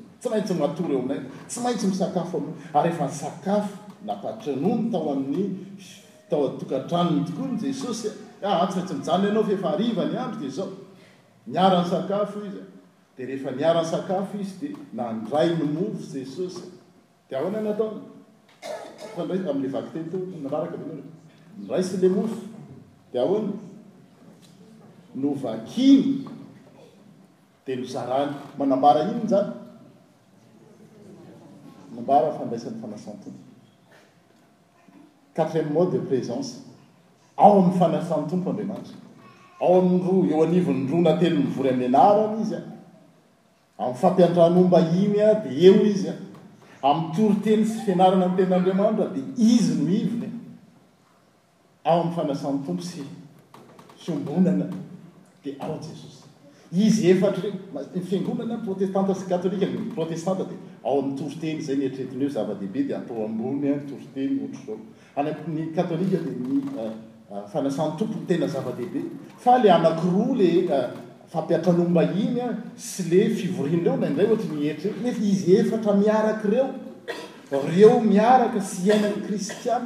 tsy 0.21 0.29
aitsy 0.35 0.53
eaiaytsy 0.53 1.59
maintsy 1.63 1.85
misakafo 1.87 2.37
aao 2.39 2.79
ary 2.81 2.87
efa 2.93 3.03
nysakafo 3.11 3.75
napatranony 4.07 4.83
tao 4.91 5.05
amin'ny 5.11 5.43
taoatokatranony 6.29 7.23
tokoany 7.27 7.55
jesosyataitsy 7.65 8.93
ian 8.99 9.07
anaofnadro 11.67 12.17
aoneiaana 12.19 13.83
zy 14.49 14.55
d 14.61 14.83
nadray 14.99 15.49
nmofoesoal 15.67 16.51
eay 17.31 17.45
le 23.13 23.19
ofanovakiny 25.33 26.07
de 27.65 27.73
nozany 27.75 28.31
manambara 28.57 29.01
iny 29.11 29.25
zany 29.33 29.51
mbarafandraisan 32.01 32.73
fanaa'ny 32.81 33.07
tompo 33.13 33.29
quatrième 35.35 35.71
mo 35.73 35.85
de 35.85 35.99
présence 35.99 36.61
ao 37.37 37.51
am'ny 37.59 37.77
fanasany 37.79 38.27
tompo 38.29 38.51
ndramanita 38.53 38.93
ao 39.61 39.75
aa 39.79 40.23
eo 40.31 40.43
anionro 40.43 41.01
na 41.01 41.13
tel 41.17 41.33
nyvory 41.37 41.69
amy 41.69 41.85
anarany 41.85 42.41
izy 42.43 42.55
a 42.55 43.85
a 43.85 43.93
fampiantranomba 43.93 44.79
inya 45.01 45.27
di 45.43 45.65
eo 45.67 45.85
izy 45.91 46.07
a 46.09 46.15
amy 46.89 47.07
tory 47.15 47.35
teny 47.43 47.65
sy 47.65 47.77
fianarana 47.85 48.27
ten'andriamanitra 48.35 49.07
di 49.15 49.21
izy 49.53 49.73
noivny 49.85 50.29
ao 51.83 52.01
am'ny 52.01 52.13
fanasany 52.15 52.57
tompo 52.65 52.81
sy 52.83 53.01
fombonana 54.03 54.65
di 55.43 55.55
ao 55.59 55.77
jesos 55.77 56.23
izy 56.85 57.07
eftrenfiangomna 57.11 58.57
protestant 58.65 59.07
sy 59.15 59.25
katlika 59.29 59.65
protestantd 59.95 60.49
aoam'nytorotenyzay 60.83 61.75
niertreti 61.79 62.29
zavaebe 62.35 62.83
doa 62.89 63.07
dnfanaa'n 67.41 67.97
tompony 67.97 68.25
tenazavaehbe 68.27 69.01
a 69.45 69.57
le 69.63 69.69
anakra 69.71 70.25
l 70.35 70.71
ah, 70.77 70.87
fampiatranomba 71.31 72.03
iny 72.23 72.39
ah, 72.43 72.53
sy 72.75 73.05
le 73.11 73.21
fivorinreo 73.35 73.95
naiay 73.97 74.27
otneee 74.35 74.91
izy 75.29 75.55
eftra 75.55 75.93
miarakreo 75.95 76.65
reo 77.69 77.99
miaraka 78.01 78.59
sy 78.61 78.87
iainany 78.89 79.15
kristiaa 79.27 79.79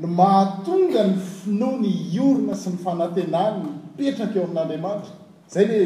no 0.00 0.08
mahatonga 0.08 1.02
ny 1.08 1.14
finoa 1.34 1.76
ny 1.82 2.20
orona 2.24 2.54
sy 2.56 2.70
ny 2.72 2.78
fanatena 2.84 3.40
npetraka 3.62 4.38
eo 4.38 4.44
amin'anriamanitra 4.48 5.14
zay 5.52 5.66
le 5.70 5.78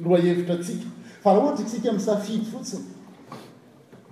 loevitra 0.00 0.62
sika 0.64 0.88
fa 1.22 1.36
ohatra 1.38 1.64
itsika 1.66 1.92
mi 1.92 2.00
safidy 2.00 2.46
fotsiny 2.52 2.84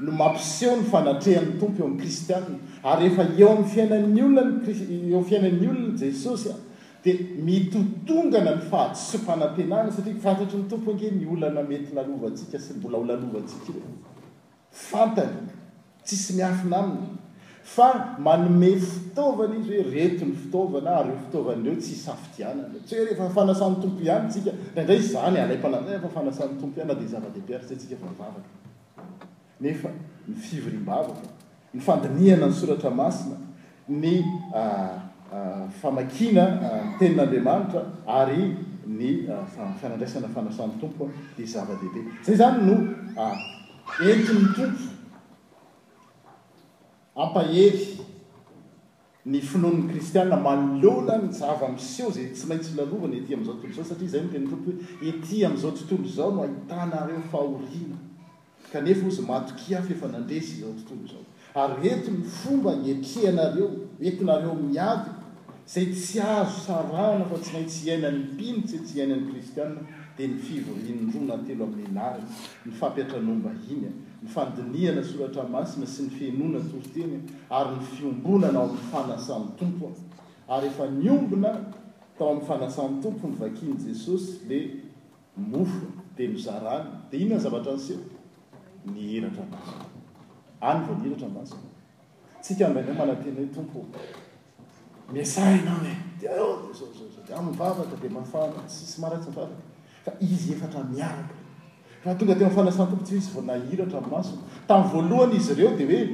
no 0.00 0.10
mampiseho 0.10 0.76
ny 0.80 0.84
fanatrehan'ny 0.90 1.58
tompo 1.60 1.82
eo 1.82 1.88
ami' 1.88 2.00
kristiaa 2.02 2.42
ary 2.92 3.02
eefa 3.08 3.22
eo 3.38 3.48
am'nyfiaina'nylfiaina'nyolona 3.54 5.92
jesosy 6.02 6.50
dia 7.04 7.14
mitotongana 7.48 8.50
ny 8.56 8.62
fahatsy 8.72 9.16
mpanantenany 9.22 9.88
satia 9.96 10.14
fantatr 10.24 10.54
ny 10.60 10.64
tompo 10.72 10.88
age 10.96 11.06
nyolanamety 11.20 11.90
lalasia 11.96 12.58
sy 12.66 12.72
bola 12.82 12.96
ala 12.98 13.14
fantay 14.90 15.30
tsisy 16.06 16.30
miafina 16.40 16.76
aminy 16.82 17.02
fa 17.74 17.88
manome 18.26 18.70
fitaovana 18.90 19.54
izy 19.60 19.72
hoe 19.78 19.84
retony 19.94 20.32
fitaovana 20.42 20.90
ay 21.04 21.10
fitovanreo 21.22 21.74
tsy 21.82 21.94
safiia 22.06 22.48
ty 22.86 22.92
horehefafanan'ny 22.98 23.62
tompo 23.82 24.00
ihanyiadrayzyaayanffn' 24.10 26.06
omo 26.18 26.82
d-die 27.38 28.63
nefa 29.60 29.88
ny 30.28 30.34
fivorim-bavaka 30.34 31.28
ny 31.74 31.80
fandinihana 31.80 32.46
ny 32.48 32.52
soratra 32.52 32.90
masina 32.90 33.36
ny 33.88 34.22
ah, 34.54 35.00
ah, 35.32 35.66
famakiana 35.80 36.44
ny 36.50 36.66
ah, 36.66 36.98
tenin'andriamanitra 36.98 37.82
ary 38.06 38.54
ny 38.86 39.26
fianandraisana 39.80 40.28
fanasany 40.28 40.80
tompo 40.80 41.08
dia 41.36 41.46
zava-behibe 41.46 42.24
zay 42.24 42.36
zany 42.36 42.64
no 42.66 42.76
enti 44.10 44.34
ny 44.38 44.48
tompo 44.56 44.88
ampahery 47.14 48.00
ny 49.24 49.40
finon'ny 49.40 49.86
kristiane 49.88 50.36
malona 50.36 51.20
ny 51.22 51.30
zava 51.32 51.68
mnseho 51.68 52.10
zay 52.10 52.26
tsy 52.32 52.46
maintsy 52.48 52.74
lalovana 52.76 53.14
ety 53.14 53.34
amin'zao 53.34 53.54
totolo 53.54 53.72
izao 53.72 53.84
satria 53.86 54.06
izay 54.08 54.22
no 54.24 54.28
teniny 54.32 54.50
tompo 54.50 54.70
hoe 54.72 55.08
ety 55.08 55.44
amin'izao 55.46 55.70
tontolo 55.70 56.04
izao 56.10 56.32
no 56.34 56.42
hahitanareo 56.42 57.22
fahoriana 57.30 58.02
kanefaz 58.74 59.18
matoki 59.20 59.74
afefa 59.76 60.08
nandresy 60.12 60.60
zao 60.60 60.74
tontoo 60.88 61.06
zao 61.06 61.26
ary 61.62 61.84
ety 61.90 62.10
ny 62.10 62.24
fomba 62.38 62.72
ny 62.80 62.90
etrehanareo 62.94 63.68
etinareo 64.00 64.54
miady 64.54 65.10
zay 65.74 65.86
tsy 65.94 66.20
azo 66.20 66.58
sarana 66.66 67.24
fa 67.24 67.38
tsy 67.38 67.52
nay 67.52 67.64
tsy 67.66 67.86
iainany 67.88 68.18
mpinytsy 68.32 68.78
tsy 68.84 68.98
iainan'ny 68.98 69.30
kristiaa 69.30 69.70
dia 70.16 70.26
nyfivorindro 70.28 71.20
natelo 71.30 71.64
amin'ny 71.64 71.86
anaria 71.92 72.26
ny 72.66 72.72
fampiatranomba 72.80 73.50
inya 73.74 73.90
nyfandinihana 74.22 75.02
soratra 75.04 75.44
masina 75.54 75.86
sy 75.86 76.02
ny 76.02 76.10
fenona 76.18 76.60
toroteny 76.70 77.14
ary 77.58 77.74
ny 77.78 77.84
fiombonanao 77.92 78.64
amin'ny 78.64 78.88
fanasany 78.92 79.46
tompoa 79.58 79.92
ary 80.58 80.66
efa 80.72 80.86
nyombona 81.02 81.50
tao 82.18 82.28
amin'ny 82.30 82.46
fanasany 82.48 82.98
tompo 83.02 83.28
mivakian' 83.28 83.78
jesosy 83.86 84.32
le 84.48 84.58
mofo 85.36 85.86
di 86.16 86.28
mizarana 86.34 86.90
di 87.10 87.16
iny 87.22 87.30
nyzavatra 87.34 87.72
nse 87.78 87.94
hnyr 88.84 89.26
atkamanateonan 89.28 89.54
davaka 90.62 91.54
di 92.40 92.54
sy 98.72 99.02
rafa 99.06 99.48
izy 100.20 100.52
efta 100.52 100.82
miark 100.92 101.30
fa 102.04 102.14
tonga 102.14 102.34
tefanasany 102.34 102.88
tompo 102.90 103.04
syizy 103.06 103.30
va 103.36 103.40
nahiratra 103.42 104.00
masoa 104.00 104.36
tam' 104.68 104.88
voalohany 104.92 105.36
izy 105.36 105.52
ireo 105.52 105.70
di 105.76 105.84
oe 105.84 106.04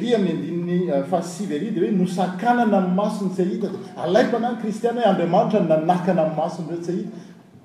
ry 0.00 0.14
y 0.14 0.16
nfay 0.16 1.20
eh, 1.20 1.22
sivery 1.24 1.70
de 1.72 1.80
hoe 1.80 1.90
nosakanana 1.92 2.80
masony 2.86 3.30
tsy 3.34 3.44
hita 3.52 3.68
d 3.70 3.76
alaypanany 3.96 4.56
kristianhoe 4.62 5.04
aamaritra 5.06 5.60
nanakana 5.68 6.22
amasonreo 6.30 6.80
tsy 6.80 6.92
hit 6.96 7.10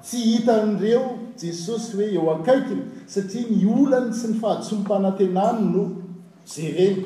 tsy 0.04 0.18
hitan'reo 0.26 1.31
jesosy 1.44 1.96
hoe 1.98 2.08
eo 2.16 2.28
akaiky 2.36 2.76
satria 3.14 3.46
ny 3.58 3.64
olany 3.82 4.10
sy 4.20 4.28
nyfahatsompaanatenany 4.34 5.62
no 5.74 5.84
zay 6.54 6.70
reny 6.78 7.04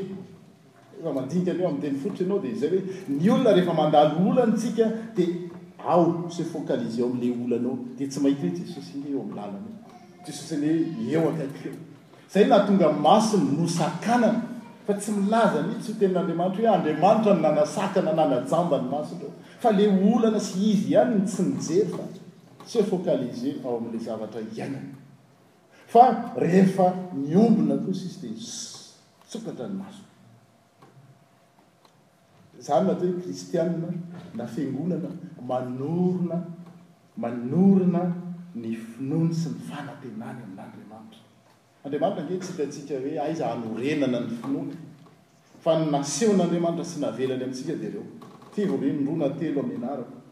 faiayo 1.04 1.70
ateny 1.72 1.98
fotr 2.04 2.22
anao 2.26 2.40
di 2.44 2.50
zayoe 2.62 2.82
ny 3.20 3.26
olona 3.34 3.52
rehefa 3.58 3.76
mandalo 3.82 4.16
olanytsika 4.32 4.86
dia 5.16 5.32
ao 5.94 6.04
se 6.36 6.44
fokaliseo 6.54 7.06
amle 7.12 7.28
olanao 7.46 7.76
di 7.98 8.04
tsy 8.12 8.22
aihojesosy 8.30 8.96
eolanas 9.12 10.50
eo 10.66 11.24
aai 11.30 11.78
zay 12.34 12.44
nahatonga 12.52 12.88
masiny 13.08 13.48
nosakanana 13.60 14.42
fa 14.88 14.94
tsy 15.00 15.12
milaza 15.20 15.58
mihitsy 15.68 15.92
tenn'andriamanitra 16.00 16.62
hoe 16.68 16.74
andriamanitra 16.78 17.32
n 17.38 17.42
nanasakana 17.46 18.12
nanajambany 18.20 18.88
masindra 18.94 19.30
fa 19.64 19.70
le 19.78 19.86
olana 20.14 20.40
sy 20.48 20.56
izy 20.72 20.92
hanyny 21.00 21.24
tsynjefa 21.32 22.06
sh 22.70 22.80
focalise 22.90 23.52
ao 23.66 23.78
amn'la 23.78 24.00
zavatra 24.08 24.42
iainana 24.42 24.98
fa 25.92 26.04
rehefa 26.42 26.88
miombina 27.14 27.76
tosizy 27.86 28.20
di 28.22 28.30
tsokatra 29.30 29.66
ny 29.70 29.76
maso 29.82 30.04
zany 32.66 32.84
natao 32.88 33.10
hoe 33.12 33.22
kristianna 33.24 33.90
na 34.38 34.46
fingonana 34.54 35.10
manorona 35.50 36.38
manorona 37.24 38.02
ny 38.62 38.72
finoany 38.92 39.34
sy 39.40 39.48
ny 39.54 39.60
fanatenany 39.70 40.40
amin'andriamanitra 40.46 41.22
andriamanitra 41.86 42.24
nke 42.30 42.42
tsikatsika 42.46 42.94
hoe 43.04 43.14
aiza 43.26 43.44
anorenana 43.54 44.20
ny 44.26 44.30
finony 44.42 44.72
fa 45.64 45.72
nynasehon'andriamanitra 45.86 46.86
sy 46.92 46.98
navelany 47.06 47.42
amintsika 47.46 47.74
dereo 47.84 48.04
ty 48.56 48.62
volnroa 48.70 49.18
na 49.22 49.28
telo 49.40 49.60
amin'ny 49.64 49.84
anarako 49.86 50.16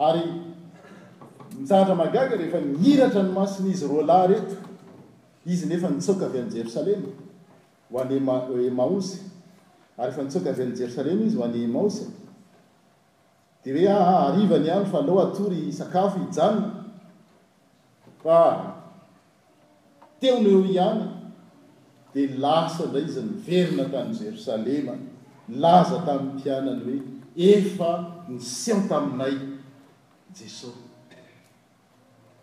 ary 0.00 0.26
mitsaratra 1.58 1.94
magaga 1.94 2.34
rehefa 2.36 2.58
nihiratra 2.60 3.22
ny 3.22 3.30
masiny 3.30 3.70
izy 3.70 3.86
roa 3.86 4.02
lahy 4.02 4.32
reto 4.34 4.56
izy 5.46 5.66
nefa 5.70 5.90
nitsoka 5.90 6.26
avy 6.26 6.38
any 6.42 6.50
jerosalema 6.50 7.08
ho 7.90 7.98
any 8.02 8.66
emaosy 8.70 9.20
ary 9.98 10.10
efa 10.12 10.22
nitsoka 10.26 10.50
avy 10.50 10.62
any 10.66 10.74
jerosalema 10.80 11.22
izy 11.26 11.36
ho 11.38 11.44
an'ny 11.46 11.64
emaosy 11.68 12.06
di 13.64 13.70
hoe 13.72 13.88
aha 13.88 14.02
ah, 14.16 14.32
arivany 14.34 14.68
hany 14.68 14.86
fa 14.86 14.98
aloha 14.98 15.28
atory 15.30 15.70
sakafo 15.72 16.18
ijanona 16.28 16.84
fa 18.22 18.38
teony 20.20 20.50
eo 20.50 20.60
ihany 20.66 21.04
dia 22.14 22.28
lasanla 22.38 22.98
izy 23.00 23.20
nyverina 23.22 23.84
tany 23.86 24.10
jerosalema 24.18 24.98
laza 25.54 25.98
tamin'ny 26.02 26.42
pianany 26.42 26.82
hoe 26.84 27.00
efa 27.38 27.90
ny 28.28 28.40
sion 28.42 28.88
taminay 28.90 29.53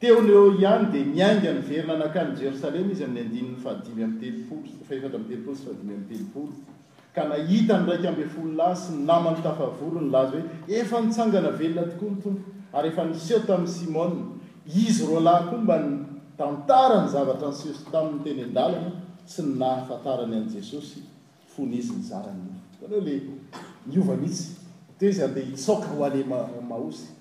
eeo 0.02 0.54
ihany 0.60 0.86
dia 0.92 1.06
mianga 1.14 1.50
nyverina 1.54 1.94
anakany 1.98 2.32
jersalema 2.40 2.92
izy 2.94 3.04
an'yhayteloloahay 3.08 4.32
teloolo 4.92 6.46
ka 7.16 7.22
nahita 7.32 7.74
ny 7.78 7.86
raiky 7.92 8.08
amyfolo 8.12 8.52
lah 8.62 8.74
sy 8.82 8.94
y 8.96 9.04
nama'ny 9.12 9.40
tafavolony 9.46 10.10
laza 10.16 10.38
hoe 10.40 10.74
efa 10.82 10.98
nitsangana 11.06 11.50
velona 11.60 11.84
tokoa 11.92 12.10
nyton 12.16 12.36
ary 12.78 12.90
efa 12.92 13.04
niseho 13.12 13.40
tamin'ny 13.50 13.74
simoa 13.76 14.06
izy 14.84 15.02
ro 15.10 15.20
lahykoa 15.28 15.60
mba 15.66 15.76
ny 15.86 15.90
tantarany 16.40 17.08
zavatra 17.14 17.52
s 17.54 17.62
tamin'ny 17.94 18.24
teny 18.24 18.42
ndalana 18.52 18.92
sy 19.34 19.42
ny 19.46 19.50
nahafatarany 19.62 20.36
an 20.42 20.48
jesosy 20.56 21.00
fonizyny 21.56 22.02
zaranl 22.10 22.42
mianisy 23.94 24.46
t 25.00 25.12
zade 25.20 25.42
ska 25.58 25.94
oalemaosy 26.00 27.21